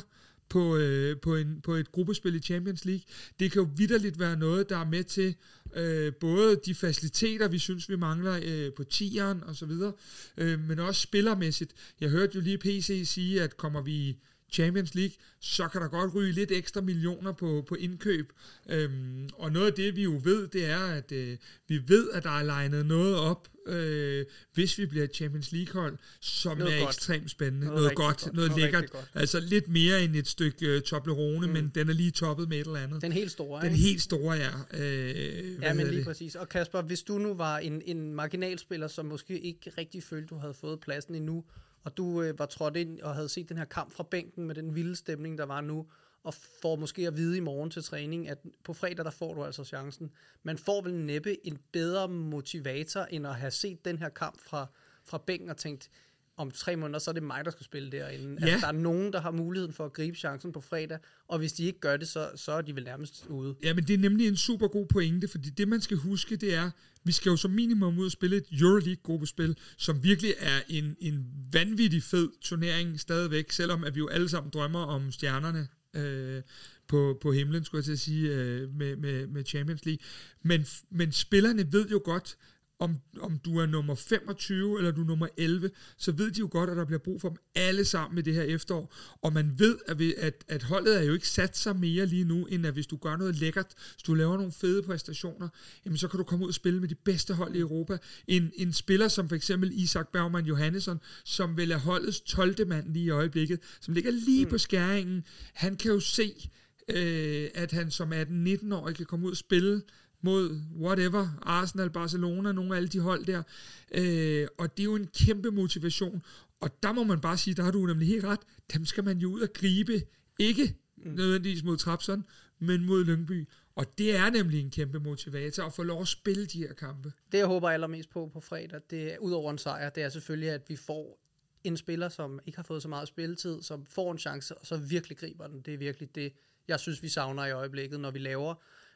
på, 0.50 0.78
øh, 0.78 1.18
på, 1.20 1.36
en, 1.36 1.62
på 1.62 1.74
et 1.74 1.92
gruppespil 1.92 2.36
i 2.36 2.40
Champions 2.40 2.86
League. 2.86 3.04
Det 3.40 3.52
kan 3.52 3.62
jo 3.62 3.70
vidderligt 3.76 4.20
være 4.20 4.40
noget, 4.40 4.70
der 4.70 4.78
er 4.78 4.86
med 4.86 5.04
til 5.04 5.36
øh, 5.76 6.14
både 6.14 6.60
de 6.66 6.76
faciliteter, 6.76 7.48
vi 7.48 7.60
synes, 7.60 7.90
vi 7.90 7.96
mangler 7.96 8.40
øh, 8.44 8.74
på 8.74 8.84
tieren 8.84 9.44
og 9.44 9.56
så 9.56 9.66
videre, 9.66 9.94
øh, 10.38 10.60
men 10.60 10.80
også 10.80 11.02
spillermæssigt. 11.02 11.74
Jeg 12.02 12.10
hørte 12.10 12.36
jo 12.36 12.42
lige 12.42 12.58
PC 12.58 13.02
sige, 13.06 13.42
at 13.42 13.58
kommer 13.58 13.82
vi 13.82 14.18
Champions 14.52 14.96
League, 14.96 15.16
så 15.40 15.68
kan 15.68 15.82
der 15.82 15.88
godt 15.88 16.16
ryge 16.16 16.32
lidt 16.32 16.52
ekstra 16.52 16.82
millioner 16.82 17.32
på, 17.32 17.66
på 17.68 17.76
indkøb. 17.76 18.32
Øhm, 18.70 19.30
og 19.34 19.52
noget 19.52 19.68
af 19.68 19.74
det, 19.74 19.96
vi 19.96 20.04
jo 20.04 20.22
ved, 20.24 20.48
det 20.48 20.66
er, 20.66 20.86
at 20.86 21.12
øh, 21.12 21.38
vi 21.68 21.82
ved, 21.88 22.12
at 22.12 22.24
der 22.24 22.40
er 22.40 22.44
legnet 22.44 22.86
noget 22.86 23.16
op, 23.16 23.48
øh, 23.68 24.26
hvis 24.54 24.78
vi 24.78 24.86
bliver 24.86 25.08
Champions 25.08 25.52
League-hold, 25.52 25.98
som 26.20 26.58
noget 26.58 26.76
er 26.76 26.80
godt. 26.80 26.96
ekstremt 26.96 27.32
spændende. 27.32 27.66
Noget, 27.66 27.82
noget 27.82 27.96
godt, 27.96 28.22
godt, 28.22 28.34
noget, 28.34 28.50
noget 28.50 28.64
lækkert. 28.64 28.92
Godt. 28.92 29.12
Altså 29.14 29.40
lidt 29.40 29.68
mere 29.68 30.04
end 30.04 30.16
et 30.16 30.28
stykke 30.28 30.76
uh, 30.76 30.82
Toblerone, 30.82 31.48
mm. 31.48 31.54
men 31.54 31.72
den 31.76 31.90
er 31.90 31.94
lige 31.94 32.12
toppet 32.12 32.50
med 32.50 32.58
et 32.58 32.66
eller 32.68 32.80
andet. 32.80 33.02
Den 33.02 33.12
helt 33.12 33.32
store, 33.32 33.62
Den 33.62 33.72
ikke? 33.72 33.84
helt 33.84 34.02
store, 34.02 34.36
ja. 34.36 34.52
Øh, 34.74 35.62
ja, 35.62 35.74
men 35.74 35.88
lige 35.88 35.98
det? 35.98 36.06
præcis. 36.06 36.36
Og 36.36 36.50
Kasper, 36.50 36.82
hvis 36.82 37.04
du 37.04 37.18
nu 37.18 37.34
var 37.34 37.58
en, 37.58 37.82
en 37.86 38.14
marginalspiller, 38.16 38.88
som 38.88 39.06
måske 39.06 39.40
ikke 39.40 39.72
rigtig 39.78 40.04
følte, 40.04 40.28
du 40.28 40.38
havde 40.38 40.54
fået 40.54 40.80
pladsen 40.80 41.16
endnu, 41.16 41.44
og 41.86 41.98
du 41.98 42.22
øh, 42.22 42.40
var 42.40 42.46
trådt 42.46 42.76
ind 42.76 43.02
og 43.02 43.16
havde 43.16 43.30
set 43.30 43.50
den 43.50 43.58
her 43.58 43.66
kamp 43.66 43.92
fra 43.92 44.04
bænken 44.04 44.46
med 44.46 44.56
den 44.56 44.76
vilde 44.76 44.96
stemning, 44.96 45.38
der 45.38 45.46
var 45.46 45.62
nu, 45.62 45.86
og 46.24 46.34
får 46.62 46.76
måske 46.76 47.08
at 47.08 47.18
vide 47.18 47.38
i 47.38 47.40
morgen 47.40 47.70
til 47.70 47.84
træning, 47.84 48.30
at 48.30 48.38
på 48.64 48.74
fredag, 48.74 49.06
der 49.06 49.12
får 49.12 49.34
du 49.34 49.44
altså 49.44 49.64
chancen. 49.64 50.12
Man 50.44 50.58
får 50.58 50.82
vel 50.82 50.94
næppe 50.94 51.48
en 51.48 51.58
bedre 51.72 52.10
motivator, 52.10 53.02
end 53.02 53.28
at 53.28 53.36
have 53.36 53.52
set 53.52 53.86
den 53.86 53.98
her 53.98 54.10
kamp 54.10 54.42
fra, 54.42 54.68
fra 55.04 55.18
bænken 55.18 55.50
og 55.50 55.58
tænkt, 55.58 55.90
om 56.38 56.52
tre 56.52 56.76
måneder, 56.76 57.00
så 57.00 57.12
er 57.12 57.14
det 57.14 57.24
mig, 57.24 57.46
der 57.46 57.52
skal 57.52 57.64
spille 57.66 57.92
derinde. 57.92 58.38
Ja. 58.42 58.52
Altså, 58.52 58.68
der 58.68 58.74
er 58.74 58.78
nogen, 58.78 59.14
der 59.14 59.22
har 59.22 59.32
muligheden 59.32 59.74
for 59.74 59.86
at 59.86 59.94
gribe 59.94 60.18
chancen 60.18 60.52
på 60.52 60.62
fredag, 60.62 61.00
og 61.28 61.38
hvis 61.38 61.54
de 61.54 61.64
ikke 61.64 61.80
gør 61.80 61.98
det, 61.98 62.08
så, 62.08 62.32
så 62.36 62.52
er 62.52 62.62
de 62.62 62.76
vel 62.76 62.84
nærmest 62.84 63.26
ude. 63.30 63.56
Ja, 63.64 63.74
men 63.74 63.84
det 63.84 63.94
er 63.94 63.98
nemlig 63.98 64.28
en 64.28 64.38
super 64.38 64.68
god 64.68 64.86
pointe, 64.86 65.28
fordi 65.28 65.50
det, 65.50 65.68
man 65.68 65.82
skal 65.82 65.98
huske, 65.98 66.36
det 66.36 66.54
er, 66.54 66.72
vi 67.06 67.12
skal 67.12 67.30
jo 67.30 67.38
som 67.38 67.52
minimum 67.52 68.00
ud 68.00 68.06
og 68.06 68.12
spille 68.12 68.38
et 68.38 68.46
Euroleague-gruppespil, 68.62 69.58
som 69.78 70.04
virkelig 70.04 70.34
er 70.40 70.62
en, 70.70 70.96
en 71.00 71.26
vanvittig 71.52 72.04
fed 72.04 72.30
turnering 72.42 73.00
stadigvæk, 73.00 73.52
selvom 73.52 73.84
at 73.84 73.96
vi 73.96 74.00
jo 74.00 74.08
alle 74.08 74.30
sammen 74.30 74.52
drømmer 74.54 74.80
om 74.80 75.12
stjernerne 75.12 75.68
øh, 75.96 76.42
på, 76.88 77.18
på 77.22 77.32
himlen, 77.32 77.66
skulle 77.66 77.80
jeg 77.80 77.86
til 77.86 77.92
at 77.92 78.00
sige, 78.00 78.36
øh, 78.36 78.70
med, 78.76 78.96
med, 78.96 79.28
med 79.28 79.46
Champions 79.46 79.86
League. 79.86 80.06
Men, 80.44 80.66
men 80.90 81.12
spillerne 81.12 81.74
ved 81.74 81.88
jo 81.88 82.02
godt, 82.04 82.38
om, 82.80 83.00
om 83.20 83.40
du 83.46 83.60
er 83.60 83.66
nummer 83.66 83.96
25 83.96 84.78
eller 84.78 84.92
du 84.92 85.02
er 85.02 85.06
nummer 85.06 85.28
11, 85.38 85.70
så 85.98 86.12
ved 86.12 86.32
de 86.32 86.40
jo 86.40 86.48
godt, 86.52 86.70
at 86.70 86.78
der 86.78 86.86
bliver 86.86 87.00
brug 87.00 87.22
for 87.22 87.30
dem 87.30 87.38
alle 87.56 87.86
sammen 87.86 88.18
i 88.18 88.22
det 88.22 88.34
her 88.34 88.44
efterår. 88.44 88.94
Og 89.22 89.34
man 89.34 89.54
ved, 89.58 89.78
at, 89.88 90.00
vi, 90.00 90.14
at, 90.18 90.46
at 90.48 90.64
holdet 90.64 90.98
er 90.98 91.04
jo 91.04 91.14
ikke 91.14 91.28
sat 91.28 91.58
sig 91.58 91.76
mere 91.76 92.06
lige 92.06 92.24
nu, 92.24 92.46
end 92.46 92.68
at 92.68 92.74
hvis 92.74 92.88
du 92.88 92.98
gør 92.98 93.18
noget 93.18 93.36
lækkert, 93.36 93.74
hvis 93.94 94.04
du 94.04 94.14
laver 94.14 94.38
nogle 94.38 94.52
fede 94.52 94.84
præstationer, 94.84 95.50
jamen 95.86 95.98
så 95.98 96.08
kan 96.08 96.18
du 96.18 96.24
komme 96.24 96.46
ud 96.46 96.50
og 96.50 96.56
spille 96.56 96.80
med 96.80 96.88
de 96.88 96.96
bedste 96.96 97.34
hold 97.34 97.56
i 97.56 97.60
Europa. 97.60 97.98
En, 98.28 98.52
en 98.56 98.74
spiller 98.74 99.08
som 99.08 99.30
for 99.30 99.36
eksempel 99.36 99.72
Isak 99.74 100.08
Bergman 100.12 100.46
Johannesson, 100.46 101.00
som 101.26 101.58
vel 101.58 101.72
er 101.72 101.78
holdets 101.78 102.22
12. 102.22 102.68
mand 102.68 102.94
lige 102.94 103.06
i 103.06 103.10
øjeblikket, 103.10 103.60
som 103.82 103.94
ligger 103.94 104.12
lige 104.12 104.46
mm. 104.46 104.50
på 104.50 104.58
skæringen, 104.58 105.24
han 105.54 105.76
kan 105.76 105.92
jo 105.92 106.00
se, 106.00 106.50
øh, 106.90 107.50
at 107.56 107.72
han 107.72 107.92
som 107.92 108.14
18-19-årig 108.14 108.96
kan 108.96 109.06
komme 109.06 109.26
ud 109.26 109.32
og 109.32 109.38
spille 109.38 109.82
mod 110.26 110.62
whatever, 110.82 111.28
Arsenal, 111.42 111.90
Barcelona, 111.90 112.52
nogle 112.52 112.72
af 112.74 112.78
alle 112.78 112.90
de 112.90 113.00
hold 113.00 113.26
der. 113.26 113.44
Øh, 113.92 114.48
og 114.58 114.78
det 114.78 114.84
er 114.84 114.86
jo 114.86 114.96
en 114.96 115.08
kæmpe 115.08 115.52
motivation. 115.52 116.22
Og 116.60 116.70
der 116.84 116.94
må 116.94 117.04
man 117.04 117.22
bare 117.22 117.38
sige, 117.38 117.54
der 117.54 117.64
har 117.64 117.72
du 117.72 117.86
nemlig 117.86 118.08
helt 118.08 118.26
ret, 118.26 118.40
dem 118.74 118.86
skal 118.86 119.04
man 119.04 119.18
jo 119.18 119.32
ud 119.32 119.42
og 119.42 119.54
gribe, 119.54 120.02
ikke 120.40 120.76
mm. 120.98 121.12
nødvendigvis 121.12 121.64
mod 121.64 121.78
Trapson, 121.78 122.24
men 122.60 122.86
mod 122.86 123.06
Lyngby. 123.06 123.48
Og 123.76 123.98
det 123.98 124.16
er 124.16 124.30
nemlig 124.30 124.60
en 124.60 124.70
kæmpe 124.70 125.00
motivator 125.00 125.64
at 125.64 125.74
få 125.74 125.84
lov 125.84 126.02
at 126.02 126.08
spille 126.08 126.46
de 126.46 126.58
her 126.58 126.74
kampe. 126.74 127.14
Det 127.32 127.38
jeg 127.38 127.48
håber 127.48 127.70
allermest 127.70 128.10
på 128.10 128.30
på 128.34 128.40
fredag, 128.40 128.82
det 128.90 129.14
er, 129.14 129.18
udover 129.18 129.52
en 129.52 129.58
sejr, 129.58 129.90
det 129.90 130.04
er 130.04 130.10
selvfølgelig, 130.10 130.50
at 130.50 130.62
vi 130.68 130.76
får 130.76 131.20
en 131.64 131.78
spiller, 131.78 132.10
som 132.10 132.40
ikke 132.46 132.58
har 132.58 132.64
fået 132.64 132.82
så 132.82 132.88
meget 132.88 133.08
spilletid, 133.08 133.62
som 133.62 133.86
får 133.86 134.12
en 134.12 134.18
chance, 134.18 134.58
og 134.58 134.66
så 134.66 134.78
virkelig 134.78 135.18
griber 135.18 135.48
den. 135.48 135.62
Det 135.62 135.74
er 135.74 135.78
virkelig 135.78 136.16
det, 136.16 136.34
jeg 136.68 136.80
synes, 136.80 137.04
vi 137.04 137.10
savner 137.10 137.46
i 137.46 137.52
øjeblikket, 137.52 138.00
når 138.00 138.12
vi 138.12 138.20
laver 138.20 138.56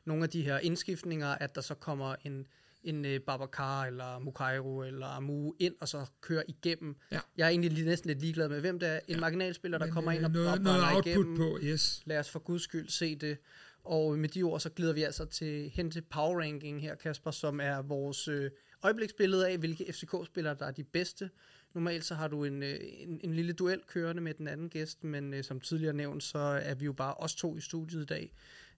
nogle 0.10 0.24
af 0.24 0.30
de 0.30 0.41
her 0.41 0.60
indskiftninger, 0.60 1.28
at 1.28 1.56
der 1.56 1.62
så 1.62 1.76
kommer 1.76 2.15
en, 2.24 2.48
en 2.84 3.06
uh, 3.06 3.12
Babacar 3.26 3.86
eller 3.86 4.19
Mukairo 4.19 4.84
eller 4.84 5.08
Amu 5.08 5.54
ind 5.60 5.76
og 5.82 5.88
så 5.88 6.06
kører 6.22 6.43
igennem. 6.48 6.95
Ja. 7.12 7.19
Jeg 7.38 7.45
er 7.45 7.50
egentlig 7.50 7.72
lige, 7.72 7.86
næsten 7.86 8.08
lidt 8.08 8.22
ligeglad 8.22 8.50
med, 8.50 8.60
hvem 8.60 8.80
det 8.80 8.89
er. 8.89 9.00
En 9.08 9.15
ja. 9.15 9.19
marginalspiller, 9.19 9.78
der 9.78 9.86
Men, 9.86 9.93
kommer 9.93 10.12
ind 10.12 10.26
og 10.26 10.32
noget, 10.32 10.62
noget 10.62 11.06
igennem. 11.06 11.38
på, 11.38 11.60
yes. 11.63 12.02
Lad 12.06 12.19
os 12.19 12.30
for 12.30 12.39
guds 12.39 12.62
skyld 12.62 12.89
se 12.89 13.15
det. 13.15 13.38
Og 13.84 14.17
med 14.17 14.30
de 14.30 14.43
ord, 14.43 14.60
så 14.60 14.69
glider 14.69 14.93
vi 14.93 15.04
altså 15.04 15.26
til, 15.26 15.69
hen 15.69 15.91
til 15.91 16.02
power 16.02 16.41
ranking 16.41 16.82
her, 16.82 16.95
Kasper, 16.95 17.32
som 17.32 17.60
er 17.60 17.82
vores 17.82 18.28
øh, 18.28 18.52
øjebliksbillede 18.84 19.48
af, 19.48 19.58
hvilke 19.58 19.93
FCK-spillere, 19.93 20.56
der 20.60 20.65
er 20.65 20.72
de 20.72 20.84
bedste. 20.84 21.30
Normalt 21.74 22.06
så 22.06 22.15
har 22.15 22.28
du 22.28 22.43
en, 22.43 22.63
øh, 22.63 22.80
en, 22.82 23.19
en 23.24 23.34
lille 23.34 23.54
duel 23.54 23.82
kørende 23.88 24.22
med 24.22 24.34
den 24.34 24.48
anden 24.48 24.69
gæst, 24.69 25.04
men 25.04 25.34
øh, 25.34 25.43
som 25.43 25.60
tidligere 25.60 25.93
nævnt, 25.93 26.24
så 26.24 26.39
er 26.39 26.76
vi 26.76 26.86
jo 26.86 26.93
bare 26.93 27.13
os 27.13 27.36
to 27.36 27.58
i 27.58 27.62
studiet 27.62 28.02
i 28.02 28.06
dag. 28.06 28.34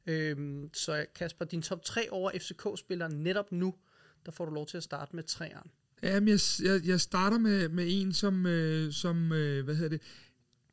Øhm, 0.08 0.70
så 0.74 1.06
Kasper, 1.16 1.46
din 1.46 1.62
top 1.62 1.84
3 1.86 2.12
over 2.12 2.32
FCK-spillere 2.40 3.14
netop 3.14 3.52
nu, 3.52 3.76
der 4.26 4.32
får 4.32 4.46
du 4.46 4.52
lov 4.52 4.68
til 4.68 4.78
at 4.78 4.84
starte 4.84 5.16
med 5.16 5.24
træeren. 5.24 5.72
Jamen, 6.04 6.30
jeg, 6.30 6.40
jeg, 6.64 6.82
jeg 6.86 7.02
starter 7.02 7.38
med, 7.38 7.70
med 7.70 7.86
en, 7.88 8.14
som, 8.14 8.46
øh, 8.46 8.94
som 8.94 9.32
øh, 9.32 9.66
hvad 9.66 9.76
hedder 9.76 9.90
det, 9.90 10.02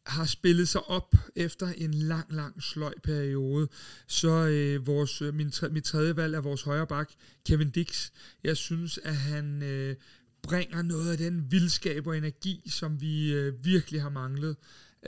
har 0.07 0.25
spillet 0.25 0.69
sig 0.69 0.89
op 0.89 1.15
efter 1.37 1.69
en 1.69 1.95
lang, 1.95 2.33
lang 2.33 2.63
sløj 2.63 2.95
periode. 3.03 3.69
Så 4.07 4.29
øh, 4.29 4.87
vores, 4.87 5.23
øh, 5.23 5.35
min, 5.35 5.53
mit 5.71 5.85
tredje 5.85 6.17
valg 6.17 6.35
er 6.35 6.41
vores 6.41 6.63
højre 6.63 6.87
bak, 6.87 7.11
Kevin 7.47 7.71
Dix. 7.71 8.11
Jeg 8.45 8.57
synes, 8.57 8.99
at 9.05 9.17
han 9.17 9.63
øh, 9.63 9.97
bringer 10.43 10.83
noget 10.83 11.13
af 11.13 11.19
den 11.19 11.47
vildskab 11.51 12.07
og 12.07 12.17
energi, 12.17 12.71
som 12.71 13.01
vi 13.01 13.33
øh, 13.33 13.65
virkelig 13.65 14.03
har 14.03 14.11
manglet. 14.11 14.57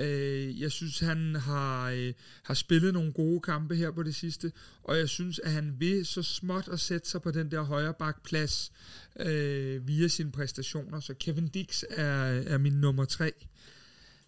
Øh, 0.01 0.61
jeg 0.61 0.73
synes, 0.73 0.99
han 0.99 1.35
har, 1.35 1.91
øh, 1.91 2.13
har 2.43 2.55
spillet 2.55 2.95
nogle 2.95 3.13
gode 3.13 3.41
kampe 3.41 3.77
her 3.77 3.91
på 3.91 4.03
det 4.03 4.15
sidste, 4.15 4.53
og 4.83 4.99
jeg 4.99 5.09
synes, 5.09 5.39
at 5.39 5.53
han 5.53 5.75
vil 5.79 6.07
så 6.07 6.23
småt 6.23 6.69
at 6.69 6.81
sætte 6.81 7.09
sig 7.09 7.23
på 7.23 7.31
den 7.31 7.51
der 7.51 7.63
højre 7.63 7.95
bakplads 7.95 8.73
øh, 9.21 9.89
via 9.89 10.09
sine 10.09 10.33
præstationer. 10.33 11.01
Så 11.01 11.15
Kevin 11.15 11.49
Dix 11.49 11.83
er, 11.91 12.05
er 12.47 12.59
min 12.59 12.73
nummer 12.73 13.05
tre. 13.05 13.33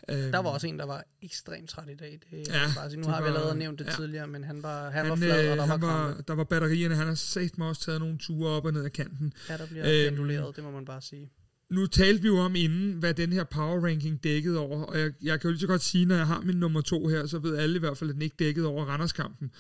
Der 0.09 0.39
var 0.39 0.51
også 0.51 0.67
en, 0.67 0.79
der 0.79 0.85
var 0.85 1.05
ekstremt 1.23 1.71
træt 1.71 1.89
i 1.89 1.95
dag. 1.95 2.21
Det, 2.31 2.49
ja, 2.49 2.71
bare 2.77 2.91
sige. 2.91 3.01
Nu 3.01 3.09
har 3.09 3.23
vi 3.23 3.27
allerede 3.27 3.59
nævnt 3.59 3.79
det 3.79 3.87
ja. 3.87 3.91
tidligere, 3.91 4.27
men 4.27 4.45
han 4.45 4.63
var, 4.63 4.91
han, 4.91 4.93
han 4.93 5.11
var 5.11 5.17
flad, 5.17 5.51
og 5.51 5.57
der 5.57 5.67
han 5.67 5.81
var, 5.81 6.07
var 6.07 6.21
Der 6.21 6.35
var 6.35 6.45
batterierne. 6.45 6.95
Han 6.95 7.07
har 7.07 7.15
sagt 7.15 7.59
mig 7.59 7.69
også 7.69 7.83
taget 7.83 8.01
nogle 8.01 8.19
ture 8.19 8.51
op 8.51 8.65
og 8.65 8.73
ned 8.73 8.85
af 8.85 8.93
kanten. 8.93 9.33
Ja, 9.49 9.57
der 9.57 9.67
bliver 9.67 9.85
øhm, 9.87 10.53
det 10.53 10.65
må 10.65 10.71
man 10.71 10.85
bare 10.85 11.03
sige 11.03 11.31
nu 11.73 11.87
talte 11.87 12.23
vi 12.23 12.29
jo 12.29 12.39
om 12.39 12.55
inden, 12.55 12.93
hvad 12.93 13.15
den 13.15 13.33
her 13.33 13.45
power 13.45 13.87
ranking 13.87 14.25
dækkede 14.25 14.59
over, 14.59 14.83
og 14.83 14.99
jeg, 14.99 15.13
jeg 15.23 15.41
kan 15.41 15.49
jo 15.49 15.53
lige 15.53 15.61
så 15.61 15.67
godt 15.67 15.83
sige, 15.83 16.07
når 16.07 16.15
jeg 16.15 16.27
har 16.27 16.41
min 16.41 16.57
nummer 16.57 16.81
to 16.81 17.07
her, 17.07 17.27
så 17.27 17.39
ved 17.39 17.57
alle 17.57 17.77
i 17.77 17.79
hvert 17.79 17.99
fald, 17.99 18.11
at 18.11 18.15
den 18.15 18.23
ikke 18.23 18.37
dækkede 18.39 18.67
over 18.67 18.85
Randerskampen. 18.85 19.51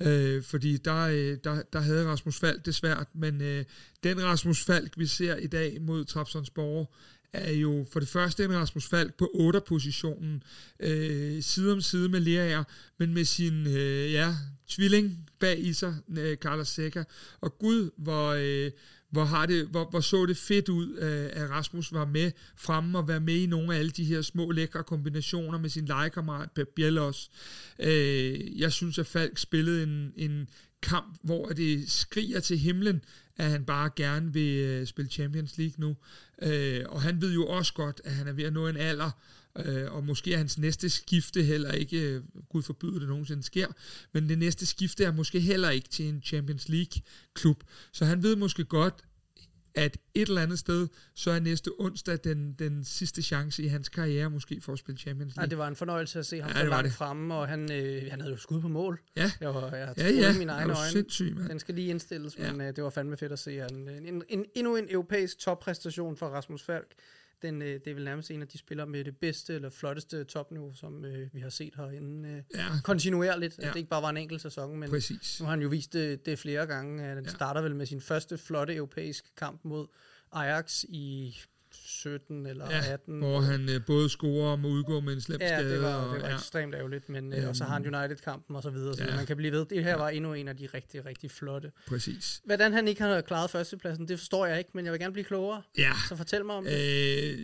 Øh, 0.00 0.42
fordi 0.42 0.76
der, 0.76 1.00
øh, 1.00 1.38
der, 1.44 1.62
der 1.72 1.80
havde 1.80 2.06
Rasmus 2.06 2.38
Falk 2.38 2.66
det 2.66 2.74
svært, 2.74 3.06
men 3.14 3.42
øh, 3.42 3.64
den 4.04 4.22
Rasmus 4.22 4.64
Falk, 4.64 4.92
vi 4.96 5.06
ser 5.06 5.36
i 5.36 5.46
dag 5.46 5.80
mod 5.80 6.04
Trapsonsborg, 6.04 6.94
er 7.32 7.52
jo 7.52 7.86
for 7.92 8.00
det 8.00 8.08
første 8.08 8.44
en 8.44 8.56
Rasmus 8.56 8.88
Falk 8.88 9.14
på 9.14 9.30
8. 9.34 9.60
positionen, 9.60 10.42
øh, 10.80 11.42
side 11.42 11.72
om 11.72 11.80
side 11.80 12.08
med 12.08 12.20
Lerager, 12.20 12.64
men 12.98 13.14
med 13.14 13.24
sin 13.24 13.66
øh, 13.66 14.12
ja, 14.12 14.34
tvilling 14.68 15.30
bag 15.38 15.66
i 15.66 15.72
sig, 15.72 15.96
øh, 16.18 16.36
Carlos 16.36 16.68
Seca. 16.68 17.04
Og 17.40 17.58
gud, 17.58 17.90
hvor, 17.96 18.28
øh, 18.38 18.70
hvor, 19.10 19.24
har 19.24 19.46
det, 19.46 19.66
hvor, 19.66 19.90
hvor 19.90 20.00
så 20.00 20.26
det 20.26 20.36
fedt 20.36 20.68
ud, 20.68 20.96
øh, 20.98 21.42
at 21.42 21.50
Rasmus 21.50 21.92
var 21.92 22.04
med 22.04 22.32
fremme 22.56 22.98
og 22.98 23.08
være 23.08 23.20
med 23.20 23.34
i 23.34 23.46
nogle 23.46 23.74
af 23.74 23.78
alle 23.78 23.90
de 23.90 24.04
her 24.04 24.22
små 24.22 24.50
lækre 24.50 24.82
kombinationer 24.82 25.58
med 25.58 25.70
sin 25.70 25.84
legekammerat 25.84 26.50
Per 26.50 26.64
Bjellos. 26.76 27.30
Øh, 27.78 28.60
jeg 28.60 28.72
synes, 28.72 28.98
at 28.98 29.06
Falk 29.06 29.38
spillede 29.38 29.82
en, 29.82 30.12
en 30.16 30.48
kamp, 30.82 31.18
hvor 31.22 31.46
det 31.46 31.90
skriger 31.90 32.40
til 32.40 32.58
himlen, 32.58 33.02
at 33.40 33.50
han 33.50 33.64
bare 33.64 33.90
gerne 33.96 34.32
vil 34.32 34.56
øh, 34.58 34.86
spille 34.86 35.10
Champions 35.10 35.58
League 35.58 35.74
nu. 35.78 35.96
Øh, 36.42 36.84
og 36.88 37.02
han 37.02 37.20
ved 37.20 37.32
jo 37.32 37.46
også 37.46 37.74
godt, 37.74 38.00
at 38.04 38.12
han 38.12 38.28
er 38.28 38.32
ved 38.32 38.44
at 38.44 38.52
nå 38.52 38.68
en 38.68 38.76
alder, 38.76 39.10
Øh, 39.58 39.92
og 39.92 40.04
måske 40.04 40.32
er 40.32 40.38
hans 40.38 40.58
næste 40.58 40.90
skifte 40.90 41.42
heller 41.42 41.72
ikke, 41.72 42.00
øh, 42.00 42.22
Gud 42.48 42.62
forbyde 42.62 43.00
det 43.00 43.08
nogensinde 43.08 43.42
sker, 43.42 43.66
men 44.12 44.28
det 44.28 44.38
næste 44.38 44.66
skifte 44.66 45.04
er 45.04 45.12
måske 45.12 45.40
heller 45.40 45.70
ikke 45.70 45.88
til 45.88 46.04
en 46.04 46.22
Champions 46.24 46.68
League-klub. 46.68 47.64
Så 47.92 48.04
han 48.04 48.22
ved 48.22 48.36
måske 48.36 48.64
godt, 48.64 48.94
at 49.74 49.96
et 50.14 50.28
eller 50.28 50.42
andet 50.42 50.58
sted, 50.58 50.88
så 51.14 51.30
er 51.30 51.40
næste 51.40 51.70
onsdag 51.78 52.18
den, 52.24 52.52
den 52.58 52.84
sidste 52.84 53.22
chance 53.22 53.62
i 53.62 53.66
hans 53.66 53.88
karriere, 53.88 54.30
måske 54.30 54.60
for 54.60 54.72
at 54.72 54.78
spille 54.78 54.98
Champions 54.98 55.36
League. 55.36 55.44
Ja, 55.44 55.50
det 55.50 55.58
var 55.58 55.68
en 55.68 55.76
fornøjelse 55.76 56.18
at 56.18 56.26
se 56.26 56.40
ham 56.42 56.50
Ja, 56.56 56.62
langt 56.64 56.84
det. 56.84 56.92
fremme, 56.92 57.34
og 57.34 57.48
han, 57.48 57.72
øh, 57.72 58.02
han 58.10 58.20
havde 58.20 58.32
jo 58.32 58.38
skud 58.38 58.60
på 58.60 58.68
mål. 58.68 59.00
Ja, 59.16 59.30
Jeg, 59.40 59.54
var, 59.54 59.74
jeg 59.76 59.94
ja, 59.98 60.08
ja. 60.08 60.38
mine 60.38 60.52
egne 60.52 60.72
øjne. 60.74 60.90
sindssyg, 60.90 61.36
mand? 61.36 61.48
Den 61.48 61.58
skal 61.58 61.74
lige 61.74 61.88
indstilles, 61.88 62.38
Ja. 62.38 62.52
men 62.52 62.60
øh, 62.60 62.76
det 62.76 62.84
var 62.84 62.90
fandme 62.90 63.16
fedt 63.16 63.32
at 63.32 63.38
se. 63.38 63.58
Han, 63.58 63.88
en, 63.88 64.22
en, 64.28 64.44
endnu 64.54 64.76
en 64.76 64.86
europæisk 64.90 65.38
toppræstation 65.38 66.16
for 66.16 66.26
Rasmus 66.26 66.62
Falk. 66.62 66.86
Den, 67.42 67.62
øh, 67.62 67.80
det 67.84 67.86
er 67.90 67.94
vel 67.94 68.04
nærmest 68.04 68.30
en 68.30 68.42
af 68.42 68.48
de 68.48 68.58
spillere 68.58 68.86
med 68.86 69.04
det 69.04 69.16
bedste 69.16 69.54
eller 69.54 69.70
flotteste 69.70 70.24
topniveau, 70.24 70.74
som 70.74 71.04
øh, 71.04 71.28
vi 71.34 71.40
har 71.40 71.48
set 71.48 71.74
herinde. 71.76 72.28
Øh, 72.28 72.42
Ja, 72.54 72.66
kontinuerligt, 72.84 73.58
ja. 73.58 73.62
Ja. 73.62 73.68
at 73.68 73.74
det 73.74 73.78
ikke 73.80 73.90
bare 73.90 74.02
var 74.02 74.10
en 74.10 74.16
enkelt 74.16 74.40
sæson, 74.42 74.76
men 74.76 74.90
præcis. 74.90 75.40
nu 75.40 75.44
har 75.44 75.50
han 75.50 75.62
jo 75.62 75.68
vist 75.68 75.92
det, 75.92 76.26
det 76.26 76.38
flere 76.38 76.66
gange. 76.66 77.02
Han 77.02 77.24
Ja. 77.24 77.30
starter 77.30 77.60
vel 77.62 77.76
med 77.76 77.86
sin 77.86 78.00
første 78.00 78.38
flotte 78.38 78.74
europæiske 78.74 79.28
kamp 79.36 79.60
mod 79.64 79.86
Ajax 80.32 80.84
i 80.88 81.36
17 81.90 82.46
eller 82.46 82.70
Ja, 82.70 82.92
18. 82.92 83.18
Hvor 83.18 83.40
han 83.40 83.68
øh, 83.68 83.84
både 83.86 84.08
scorer 84.08 84.50
og 84.50 84.58
må 84.58 84.68
udgå 84.68 85.00
med 85.00 85.12
en 85.12 85.20
slem 85.20 85.40
Ja, 85.40 85.58
skade. 85.58 85.72
det 85.74 85.82
var, 85.82 85.94
og, 85.94 86.14
det 86.14 86.22
var 86.22 86.28
ja. 86.28 86.34
ekstremt 86.34 86.74
ærgerligt, 86.74 87.08
men 87.08 87.32
øh, 87.32 87.48
og 87.48 87.56
så 87.56 87.64
har 87.64 87.72
han 87.72 87.94
United-kampen 87.94 88.56
og 88.56 88.62
så 88.62 88.70
videre, 88.70 88.94
så 88.96 89.04
Ja. 89.04 89.16
man 89.16 89.26
kan 89.26 89.36
blive 89.36 89.52
ved. 89.52 89.66
Det 89.70 89.84
her 89.84 89.94
var 89.96 90.08
endnu 90.08 90.32
en 90.34 90.48
af 90.48 90.56
de 90.56 90.66
rigtig, 90.74 91.06
rigtig 91.06 91.30
flotte. 91.30 91.72
Præcis. 91.88 92.40
Hvordan 92.44 92.72
han 92.72 92.88
ikke 92.88 93.02
har 93.02 93.20
klaret 93.20 93.50
førstepladsen, 93.50 94.08
det 94.08 94.18
forstår 94.18 94.46
jeg 94.46 94.58
ikke, 94.58 94.70
men 94.74 94.84
jeg 94.84 94.92
vil 94.92 95.00
gerne 95.00 95.12
blive 95.12 95.24
klogere. 95.24 95.62
Ja, 95.78 95.92
Så 96.08 96.16
fortæl 96.16 96.44
mig 96.44 96.54
om 96.54 96.64
det. 96.64 97.32
Øh, 97.32 97.38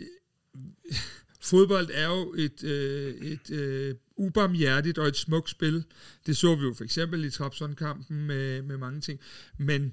fodbold 1.40 1.88
er 1.94 2.06
jo 2.08 2.34
et, 2.38 2.64
øh, 2.64 3.14
et 3.14 3.50
øh, 3.50 3.94
ubarmhjertigt 4.16 4.98
og 4.98 5.06
et 5.08 5.16
smukt 5.16 5.50
spil. 5.50 5.84
Det 6.26 6.36
så 6.36 6.54
vi 6.54 6.62
jo 6.62 6.74
for 6.76 6.84
eksempel 6.84 7.24
i 7.24 7.30
Trabzon-kampen 7.30 8.26
med, 8.26 8.62
med 8.62 8.76
mange 8.76 9.00
ting. 9.00 9.20
Men 9.58 9.92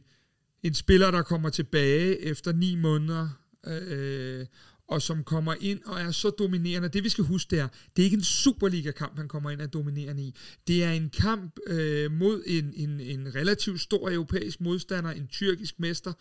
en 0.63 0.74
spiller, 0.74 1.12
der 1.12 1.22
kommer 1.22 1.50
tilbage 1.50 2.20
efter 2.22 2.54
ni 2.54 2.76
måneder, 2.76 3.30
øh, 3.67 4.45
og 4.88 5.02
som 5.02 5.23
kommer 5.23 5.56
ind 5.60 5.84
og 5.86 6.02
er 6.02 6.12
så 6.12 6.30
dominerende. 6.30 6.88
Det 6.89 7.04
vi 7.04 7.10
skal 7.10 7.23
huske, 7.23 7.52
det 7.52 7.60
er, 7.60 7.67
det 7.95 8.02
er 8.02 8.04
ikke 8.04 8.17
en 8.17 8.23
Superliga-kamp, 8.23 9.17
han 9.17 9.28
kommer 9.28 9.49
ind 9.49 9.60
og 9.60 9.65
er 9.65 9.69
dominerende 9.69 10.23
i. 10.23 10.36
Det 10.67 10.84
er 10.84 10.91
en 10.91 11.10
kamp 11.10 11.60
øh, 11.67 12.12
mod 12.12 12.43
en, 12.45 12.73
en, 12.76 12.99
en 12.99 13.36
relativt 13.36 13.82
stor 13.82 14.12
europæisk 14.12 14.62
modstander, 14.62 15.12
en 15.12 15.28
tyrkisk 15.28 15.80
mester. 15.80 16.13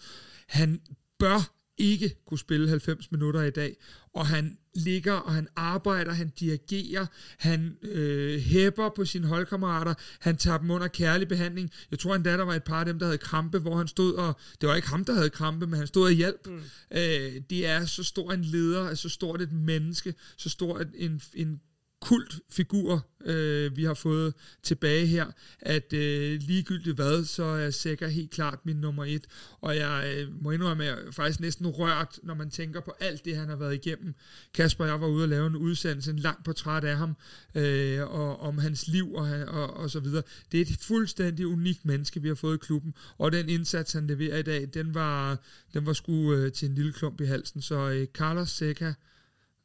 Han 0.47 0.81
bør 1.19 1.62
ikke 1.79 2.17
kunne 2.27 2.39
spille 2.39 2.69
90 2.69 3.11
minutter 3.11 3.43
i 3.43 3.51
dag, 3.51 3.77
og 4.15 4.27
han 4.27 4.59
ligger, 4.75 5.13
og 5.13 5.33
han 5.35 5.49
arbejder, 5.57 6.13
han 6.13 6.33
dirigerer, 6.41 7.07
han 7.39 7.77
øh, 7.83 8.41
hæpper 8.41 8.89
på 8.97 9.05
sine 9.05 9.27
holdkammerater, 9.27 9.95
han 10.21 10.37
tager 10.37 10.59
dem 10.59 10.71
under 10.71 10.89
kærlig 10.89 11.29
behandling. 11.29 11.71
Jeg 11.91 11.99
tror 11.99 12.15
endda, 12.15 12.37
der 12.37 12.45
var 12.45 12.55
et 12.55 12.65
par 12.65 12.81
af 12.81 12.87
dem, 12.87 12.99
der 12.99 13.07
havde 13.07 13.19
krampe, 13.19 13.59
hvor 13.59 13.77
han 13.77 13.89
stod, 13.89 14.15
og 14.15 14.37
det 14.61 14.69
var 14.69 14.75
ikke 14.75 14.89
ham, 14.89 15.05
der 15.05 15.15
havde 15.15 15.31
krampe, 15.31 15.67
men 15.67 15.79
han 15.79 15.87
stod 15.87 16.05
og 16.05 16.13
hjalp. 16.13 16.47
Mm. 16.47 16.61
Øh, 16.95 17.43
det 17.51 17.67
er 17.67 17.87
så 17.87 18.05
stor 18.05 18.33
en 18.33 18.43
leder, 18.43 18.95
så 18.95 19.09
stort 19.09 19.43
et 19.43 19.53
menneske, 19.53 20.15
så 20.37 20.49
stor 20.49 20.83
en, 20.95 21.23
en 21.35 21.61
kult 22.03 22.41
figur, 22.51 23.07
øh, 23.25 23.77
vi 23.77 23.85
har 23.85 23.95
fået 23.95 24.35
tilbage 24.63 25.07
her, 25.07 25.27
at 25.61 25.93
øh, 25.93 26.41
ligegyldigt 26.41 26.97
hvad, 26.97 27.25
så 27.25 27.45
er 27.45 27.71
Sækker 27.71 28.09
helt 28.09 28.31
klart 28.31 28.59
min 28.67 28.77
nummer 28.77 29.05
et, 29.05 29.27
og 29.61 29.77
jeg 29.77 30.15
øh, 30.17 30.43
må 30.43 30.51
indrømme, 30.51 30.85
at 30.85 30.91
jeg 30.91 31.07
er 31.07 31.11
faktisk 31.11 31.41
næsten 31.41 31.67
rørt, 31.67 32.19
når 32.23 32.35
man 32.35 32.51
tænker 32.51 32.81
på 32.81 32.93
alt 33.01 33.25
det, 33.25 33.37
han 33.37 33.49
har 33.49 33.57
været 33.57 33.75
igennem. 33.75 34.15
Kasper 34.55 34.85
og 34.85 34.91
jeg 34.91 35.01
var 35.01 35.07
ude 35.07 35.25
og 35.25 35.29
lave 35.29 35.47
en 35.47 35.57
udsendelse, 35.57 36.11
en 36.11 36.19
lang 36.19 36.45
portræt 36.45 36.85
af 36.85 36.97
ham, 36.97 37.17
øh, 37.55 38.01
og 38.01 38.41
om 38.41 38.59
hans 38.59 38.89
liv 38.89 39.15
og, 39.15 39.29
og, 39.49 39.77
og 39.77 39.91
så 39.91 40.01
videre. 40.01 40.23
Det 40.53 40.59
er 40.59 40.63
et 40.63 40.79
fuldstændig 40.81 41.47
unikt 41.47 41.85
menneske, 41.85 42.23
vi 42.23 42.29
har 42.29 42.35
fået 42.35 42.55
i 42.55 42.67
klubben, 42.67 42.95
og 43.19 43.33
den 43.33 43.49
indsats, 43.49 43.93
han 43.93 44.07
leverer 44.07 44.39
i 44.39 44.43
dag, 44.43 44.69
den 44.75 44.95
var, 44.95 45.39
den 45.75 45.87
var 45.87 45.93
sgu 45.93 46.35
øh, 46.35 46.53
til 46.53 46.69
en 46.69 46.75
lille 46.75 46.93
klump 46.93 47.21
i 47.21 47.25
halsen, 47.25 47.63
så 47.63 47.91
øh, 47.91 48.07
Carlos 48.07 48.51
Sækker, 48.51 48.93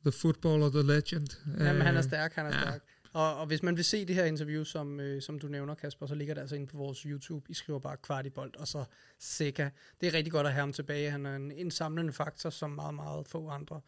the 0.08 0.12
footballer, 0.12 0.70
the 0.70 0.84
legend. 0.84 1.28
Jamen, 1.60 1.82
han 1.82 1.96
er 1.96 1.98
Øh, 1.98 2.04
stærk, 2.04 2.34
han 2.34 2.46
er 2.46 2.56
ja. 2.58 2.62
stærk. 2.62 2.82
Og, 3.14 3.38
og 3.38 3.46
hvis 3.46 3.64
man 3.64 3.76
vil 3.76 3.86
se 3.86 4.06
det 4.06 4.16
her 4.16 4.26
interview, 4.26 4.64
som, 4.64 5.00
øh, 5.00 5.22
som 5.22 5.40
du 5.40 5.48
nævner, 5.48 5.76
Kasper, 5.76 6.06
så 6.08 6.16
ligger 6.16 6.34
det 6.34 6.42
altså 6.42 6.56
inde 6.56 6.68
på 6.68 6.78
vores 6.78 7.02
YouTube. 7.02 7.46
I 7.50 7.54
skriver 7.54 7.80
bare 7.80 7.98
kvartibold, 7.98 8.56
og 8.56 8.68
så 8.68 8.84
Seca. 9.20 9.70
Det 10.02 10.08
er 10.08 10.14
rigtig 10.14 10.32
godt 10.32 10.48
at 10.48 10.54
have 10.54 10.60
ham 10.60 10.74
tilbage. 10.74 11.12
Han 11.12 11.26
er 11.26 11.36
en 11.36 11.52
indsamlende 11.52 12.14
faktor, 12.14 12.50
som 12.50 12.70
meget, 12.70 12.94
meget 12.94 13.28
få 13.28 13.50
andre. 13.50 13.82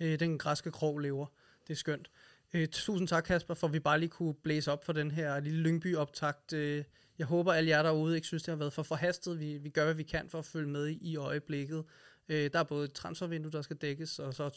Øh, 0.00 0.20
den 0.20 0.38
græske 0.38 0.70
krog 0.70 0.98
lever. 0.98 1.26
Det 1.68 1.74
er 1.74 1.78
skønt. 1.78 2.10
Øh, 2.54 2.68
tusind 2.68 3.08
tak, 3.08 3.24
Kasper, 3.24 3.54
for 3.54 3.66
at 3.66 3.72
vi 3.72 3.80
bare 3.80 4.00
lige 4.00 4.10
kunne 4.10 4.34
blæse 4.34 4.72
op 4.72 4.84
for 4.84 4.92
den 4.92 5.10
her 5.10 5.40
lille 5.40 5.62
Lyngby-optagt. 5.62 6.52
Øh, 6.52 6.84
jeg 7.18 7.26
håber, 7.26 7.52
alle 7.52 7.70
jer 7.70 7.82
derude 7.82 8.14
ikke 8.14 8.26
synes, 8.26 8.42
det 8.42 8.52
har 8.52 8.56
været 8.56 8.72
for 8.72 8.82
forhastet. 8.82 9.40
Vi, 9.40 9.58
vi 9.58 9.68
gør, 9.68 9.84
hvad 9.84 9.94
vi 9.94 10.02
kan 10.02 10.28
for 10.28 10.38
at 10.38 10.44
følge 10.44 10.68
med 10.68 10.88
i, 10.88 10.98
i 11.00 11.16
øjeblikket. 11.16 11.84
Øh, 12.28 12.50
der 12.52 12.58
er 12.58 12.64
både 12.64 12.84
et 12.84 12.92
transfervindue, 12.92 13.52
der 13.52 13.62
skal 13.62 13.76
dækkes, 13.76 14.18
og 14.18 14.34
så 14.34 14.48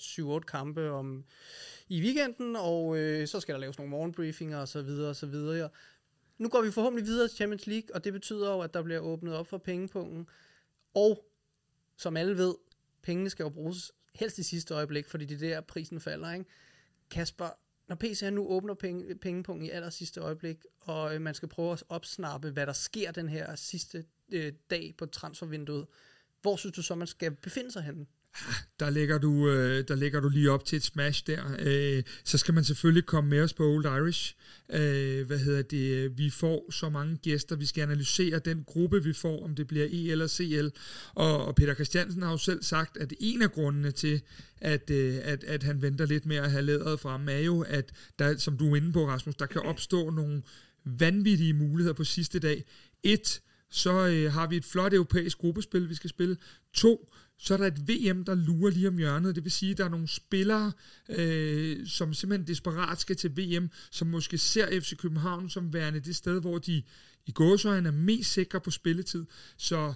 7-8 0.41 0.45
kampe 0.45 0.89
om 0.89 1.25
i 1.87 2.01
weekenden, 2.01 2.55
og 2.55 2.97
øh, 2.97 3.27
så 3.27 3.39
skal 3.39 3.53
der 3.53 3.59
laves 3.59 3.77
nogle 3.77 3.89
morgenbriefinger 3.89 4.57
og 4.57 4.67
så 4.67 4.81
videre 4.81 5.09
og 5.09 5.15
så 5.15 5.25
videre. 5.25 5.57
Ja. 5.57 5.67
Nu 6.37 6.49
går 6.49 6.61
vi 6.61 6.71
forhåbentlig 6.71 7.05
videre 7.05 7.27
til 7.27 7.35
Champions 7.35 7.67
League, 7.67 7.95
og 7.95 8.03
det 8.03 8.13
betyder 8.13 8.51
jo, 8.51 8.59
at 8.59 8.73
der 8.73 8.83
bliver 8.83 8.99
åbnet 8.99 9.35
op 9.35 9.47
for 9.47 9.57
pengepunkten. 9.57 10.27
Og 10.93 11.25
som 11.97 12.17
alle 12.17 12.37
ved, 12.37 12.55
pengene 13.01 13.29
skal 13.29 13.43
jo 13.43 13.49
bruges 13.49 13.91
helst 14.15 14.37
i 14.37 14.43
sidste 14.43 14.73
øjeblik, 14.73 15.07
fordi 15.07 15.25
det 15.25 15.35
er 15.35 15.53
der, 15.53 15.61
prisen 15.61 15.99
falder. 15.99 16.33
Ikke? 16.33 16.45
Kasper, 17.11 17.49
når 17.87 17.95
PC 17.95 18.23
nu 18.31 18.47
åbner 18.47 18.73
penge, 18.73 19.15
pengepunkten 19.15 19.65
i 19.65 19.69
aller 19.69 19.89
sidste 19.89 20.21
øjeblik, 20.21 20.57
og 20.79 21.15
øh, 21.15 21.21
man 21.21 21.33
skal 21.33 21.49
prøve 21.49 21.73
at 21.73 21.83
opsnappe, 21.89 22.49
hvad 22.49 22.67
der 22.67 22.73
sker 22.73 23.11
den 23.11 23.29
her 23.29 23.55
sidste 23.55 24.05
øh, 24.31 24.53
dag 24.69 24.95
på 24.97 25.05
transfervinduet, 25.05 25.87
hvor 26.47 26.55
synes 26.55 26.75
du 26.75 26.81
så, 26.81 26.95
man 26.95 27.07
skal 27.07 27.31
befinde 27.31 27.71
sig 27.71 27.83
henne? 27.83 28.05
Ah, 28.35 28.55
der 28.79 28.89
lægger, 28.89 29.17
du, 29.17 29.49
øh, 29.49 29.87
der 29.87 29.95
lægger 29.95 30.19
du 30.19 30.29
lige 30.29 30.51
op 30.51 30.65
til 30.65 30.75
et 30.75 30.83
smash 30.83 31.23
der. 31.27 31.43
Øh, 31.59 32.03
så 32.23 32.37
skal 32.37 32.53
man 32.53 32.63
selvfølgelig 32.63 33.05
komme 33.05 33.29
med 33.29 33.41
os 33.41 33.53
på 33.53 33.63
Old 33.63 33.85
Irish. 33.85 34.35
Øh, 34.69 35.27
hvad 35.27 35.39
hedder 35.39 35.61
det? 35.61 36.17
Vi 36.17 36.29
får 36.29 36.71
så 36.71 36.89
mange 36.89 37.17
gæster. 37.17 37.55
Vi 37.55 37.65
skal 37.65 37.81
analysere 37.81 38.39
den 38.39 38.63
gruppe, 38.63 39.03
vi 39.03 39.13
får, 39.13 39.43
om 39.43 39.55
det 39.55 39.67
bliver 39.67 39.85
E 39.85 40.11
eller 40.11 40.27
CL. 40.27 40.67
Og, 41.15 41.45
og 41.45 41.55
Peter 41.55 41.73
Christiansen 41.73 42.21
har 42.21 42.31
jo 42.31 42.37
selv 42.37 42.63
sagt, 42.63 42.97
at 42.97 43.13
en 43.19 43.41
af 43.41 43.51
grundene 43.51 43.91
til, 43.91 44.21
at, 44.61 44.89
øh, 44.89 45.17
at, 45.23 45.43
at 45.43 45.63
han 45.63 45.81
venter 45.81 46.05
lidt 46.05 46.25
med 46.25 46.37
at 46.37 46.51
have 46.51 46.63
læderet 46.63 46.99
frem, 46.99 47.29
er 47.29 47.39
jo, 47.39 47.61
at 47.61 47.91
der, 48.19 48.37
som 48.37 48.57
du 48.57 48.71
er 48.71 48.75
inde 48.75 48.93
på, 48.93 49.07
Rasmus, 49.07 49.35
der 49.35 49.45
kan 49.45 49.61
opstå 49.61 50.09
nogle 50.09 50.41
vanvittige 50.85 51.53
muligheder 51.53 51.93
på 51.93 52.03
sidste 52.03 52.39
dag. 52.39 52.63
Et, 53.03 53.41
så 53.69 54.07
øh, 54.07 54.33
har 54.33 54.47
vi 54.47 54.57
et 54.57 54.65
flot 54.65 54.93
europæisk 54.93 55.37
gruppespil, 55.37 55.89
vi 55.89 55.95
skal 55.95 56.09
spille. 56.09 56.37
To, 56.73 57.13
så 57.37 57.53
er 57.53 57.57
der 57.57 57.67
et 57.67 57.87
VM, 57.87 58.25
der 58.25 58.35
lurer 58.35 58.71
lige 58.71 58.87
om 58.87 58.97
hjørnet. 58.97 59.35
Det 59.35 59.43
vil 59.43 59.51
sige, 59.51 59.71
at 59.71 59.77
der 59.77 59.85
er 59.85 59.89
nogle 59.89 60.07
spillere, 60.07 60.71
øh, 61.09 61.87
som 61.87 62.13
simpelthen 62.13 62.47
desperat 62.47 62.99
skal 62.99 63.15
til 63.15 63.37
VM, 63.37 63.69
som 63.91 64.07
måske 64.07 64.37
ser 64.37 64.79
FC 64.79 64.97
København 64.97 65.49
som 65.49 65.73
værende 65.73 65.99
det 65.99 66.15
sted, 66.15 66.41
hvor 66.41 66.57
de 66.57 66.83
i 67.25 67.31
gåsøjne 67.31 67.87
er 67.87 67.93
mest 67.93 68.33
sikre 68.33 68.61
på 68.61 68.71
spilletid. 68.71 69.25
Så 69.57 69.93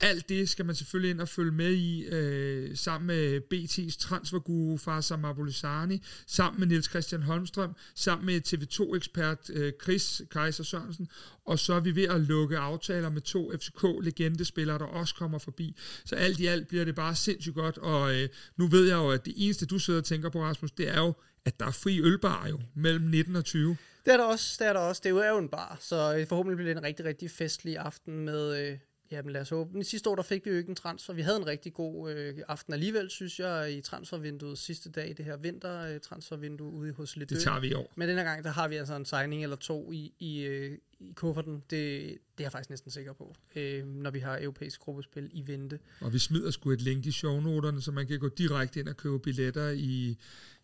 alt 0.00 0.28
det 0.28 0.48
skal 0.48 0.64
man 0.64 0.74
selvfølgelig 0.74 1.10
ind 1.10 1.20
og 1.20 1.28
følge 1.28 1.52
med 1.52 1.72
i, 1.72 2.04
øh, 2.04 2.76
sammen 2.76 3.06
med 3.06 3.40
BT's 3.54 3.98
transferguru 3.98 4.76
Farsam 4.76 5.24
Abulisani, 5.24 6.02
sammen 6.26 6.60
med 6.60 6.66
Niels 6.66 6.90
Christian 6.90 7.22
Holmstrøm, 7.22 7.76
sammen 7.94 8.26
med 8.26 8.40
TV2-ekspert 8.46 9.50
øh, 9.52 9.72
Chris 9.82 10.22
Kaiser 10.30 10.64
Sørensen, 10.64 11.08
og 11.44 11.58
så 11.58 11.74
er 11.74 11.80
vi 11.80 11.96
ved 11.96 12.04
at 12.04 12.20
lukke 12.20 12.58
aftaler 12.58 13.08
med 13.08 13.20
to 13.20 13.52
FCK-legendespillere, 13.52 14.78
der 14.78 14.84
også 14.84 15.14
kommer 15.14 15.38
forbi. 15.38 15.76
Så 16.04 16.14
alt 16.14 16.40
i 16.40 16.46
alt 16.46 16.68
bliver 16.68 16.84
det 16.84 16.94
bare 16.94 17.14
sindssygt 17.14 17.54
godt, 17.54 17.78
og 17.78 18.14
øh, 18.14 18.28
nu 18.56 18.66
ved 18.66 18.88
jeg 18.88 18.96
jo, 18.96 19.10
at 19.10 19.24
det 19.24 19.34
eneste, 19.36 19.66
du 19.66 19.78
sidder 19.78 20.00
og 20.00 20.04
tænker 20.04 20.28
på, 20.28 20.42
Rasmus, 20.42 20.70
det 20.70 20.88
er 20.88 21.00
jo, 21.00 21.12
at 21.44 21.60
der 21.60 21.66
er 21.66 21.70
fri 21.70 22.00
ølbar 22.00 22.46
jo, 22.48 22.60
mellem 22.74 23.04
19 23.04 23.36
og 23.36 23.44
20. 23.44 23.76
Det 24.04 24.12
er 24.12 24.16
der 24.16 24.24
også, 24.24 24.56
det 24.58 24.66
er 24.66 24.72
der 24.72 24.80
også. 24.80 25.00
Det 25.04 25.10
er 25.10 25.30
jo 25.30 25.38
en 25.38 25.48
bar, 25.48 25.78
så 25.80 26.26
forhåbentlig 26.28 26.56
bliver 26.56 26.74
det 26.74 26.78
en 26.78 26.84
rigtig, 26.84 27.04
rigtig 27.04 27.30
festlig 27.30 27.78
aften 27.78 28.24
med, 28.24 28.68
øh, 28.68 28.78
jamen 29.10 29.32
lad 29.32 29.40
os 29.40 29.50
håbe. 29.50 29.80
I 29.80 29.84
sidste 29.84 30.10
år, 30.10 30.14
der 30.14 30.22
fik 30.22 30.44
vi 30.44 30.50
jo 30.50 30.56
ikke 30.56 30.68
en 30.68 30.74
transfer. 30.74 31.14
Vi 31.14 31.22
havde 31.22 31.36
en 31.36 31.46
rigtig 31.46 31.74
god 31.74 32.12
øh, 32.12 32.38
aften 32.48 32.72
alligevel, 32.72 33.10
synes 33.10 33.40
jeg, 33.40 33.72
i 33.72 33.80
transfervinduet 33.80 34.58
sidste 34.58 34.90
dag, 34.90 35.14
det 35.16 35.24
her 35.24 35.36
vintertransfervindue 35.36 36.72
ude 36.72 36.92
hos 36.92 37.16
Lidt 37.16 37.30
Det 37.30 37.40
tager 37.42 37.60
vi 37.60 37.68
i 37.68 37.74
år. 37.74 37.92
Men 37.96 38.08
denne 38.08 38.22
gang, 38.22 38.44
der 38.44 38.50
har 38.50 38.68
vi 38.68 38.76
altså 38.76 38.96
en 38.96 39.04
signing 39.04 39.42
eller 39.42 39.56
to 39.56 39.92
i, 39.92 40.12
i, 40.18 40.40
øh, 40.40 40.78
i 41.00 41.12
kufferten. 41.12 41.54
Det, 41.54 41.70
det 41.70 42.10
er 42.10 42.16
jeg 42.38 42.52
faktisk 42.52 42.70
næsten 42.70 42.90
sikker 42.90 43.12
på, 43.12 43.34
øh, 43.56 43.86
når 43.86 44.10
vi 44.10 44.18
har 44.18 44.38
europæisk 44.40 44.80
gruppespil 44.80 45.30
i 45.32 45.46
vente. 45.46 45.78
Og 46.00 46.12
vi 46.12 46.18
smider 46.18 46.50
sgu 46.50 46.70
et 46.70 46.80
link 46.80 47.06
i 47.06 47.12
shownoterne, 47.12 47.82
så 47.82 47.92
man 47.92 48.06
kan 48.06 48.18
gå 48.18 48.28
direkte 48.28 48.80
ind 48.80 48.88
og 48.88 48.96
købe 48.96 49.18
billetter 49.18 49.70
i, 49.70 50.18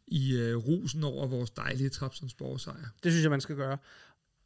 i 0.06 0.52
uh, 0.52 0.66
rusen 0.66 1.04
over 1.04 1.26
vores 1.26 1.50
dejlige 1.50 1.88
Trapsonsborg 1.88 2.60
sejr. 2.60 2.88
Det 3.02 3.12
synes 3.12 3.22
jeg, 3.22 3.30
man 3.30 3.40
skal 3.40 3.56
gøre. 3.56 3.78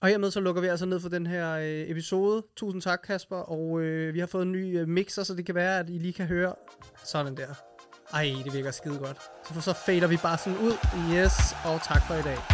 Og 0.04 0.10
hermed 0.10 0.30
så 0.30 0.40
lukker 0.40 0.62
vi 0.62 0.66
altså 0.66 0.86
ned 0.86 1.00
for 1.00 1.08
den 1.08 1.26
her 1.26 1.52
øh, 1.52 1.90
episode. 1.90 2.42
Tusind 2.56 2.82
tak, 2.82 3.00
Kasper. 3.06 3.36
Og 3.36 3.80
øh, 3.80 4.14
vi 4.14 4.18
har 4.18 4.26
fået 4.26 4.42
en 4.42 4.52
ny 4.52 4.80
øh, 4.80 4.88
mixer, 4.88 5.22
så 5.22 5.34
det 5.34 5.46
kan 5.46 5.54
være, 5.54 5.78
at 5.78 5.88
I 5.88 5.98
lige 5.98 6.12
kan 6.12 6.26
høre 6.26 6.54
sådan 7.04 7.36
der. 7.36 7.46
Ej, 8.12 8.32
det 8.44 8.54
virker 8.54 8.70
skide 8.70 8.98
godt. 8.98 9.18
Så, 9.54 9.60
så 9.60 9.72
fader 9.72 10.06
vi 10.06 10.16
bare 10.16 10.38
sådan 10.38 10.58
ud. 10.58 10.72
Yes, 11.14 11.32
og 11.64 11.82
tak 11.82 12.06
for 12.06 12.14
i 12.14 12.22
dag. 12.22 12.53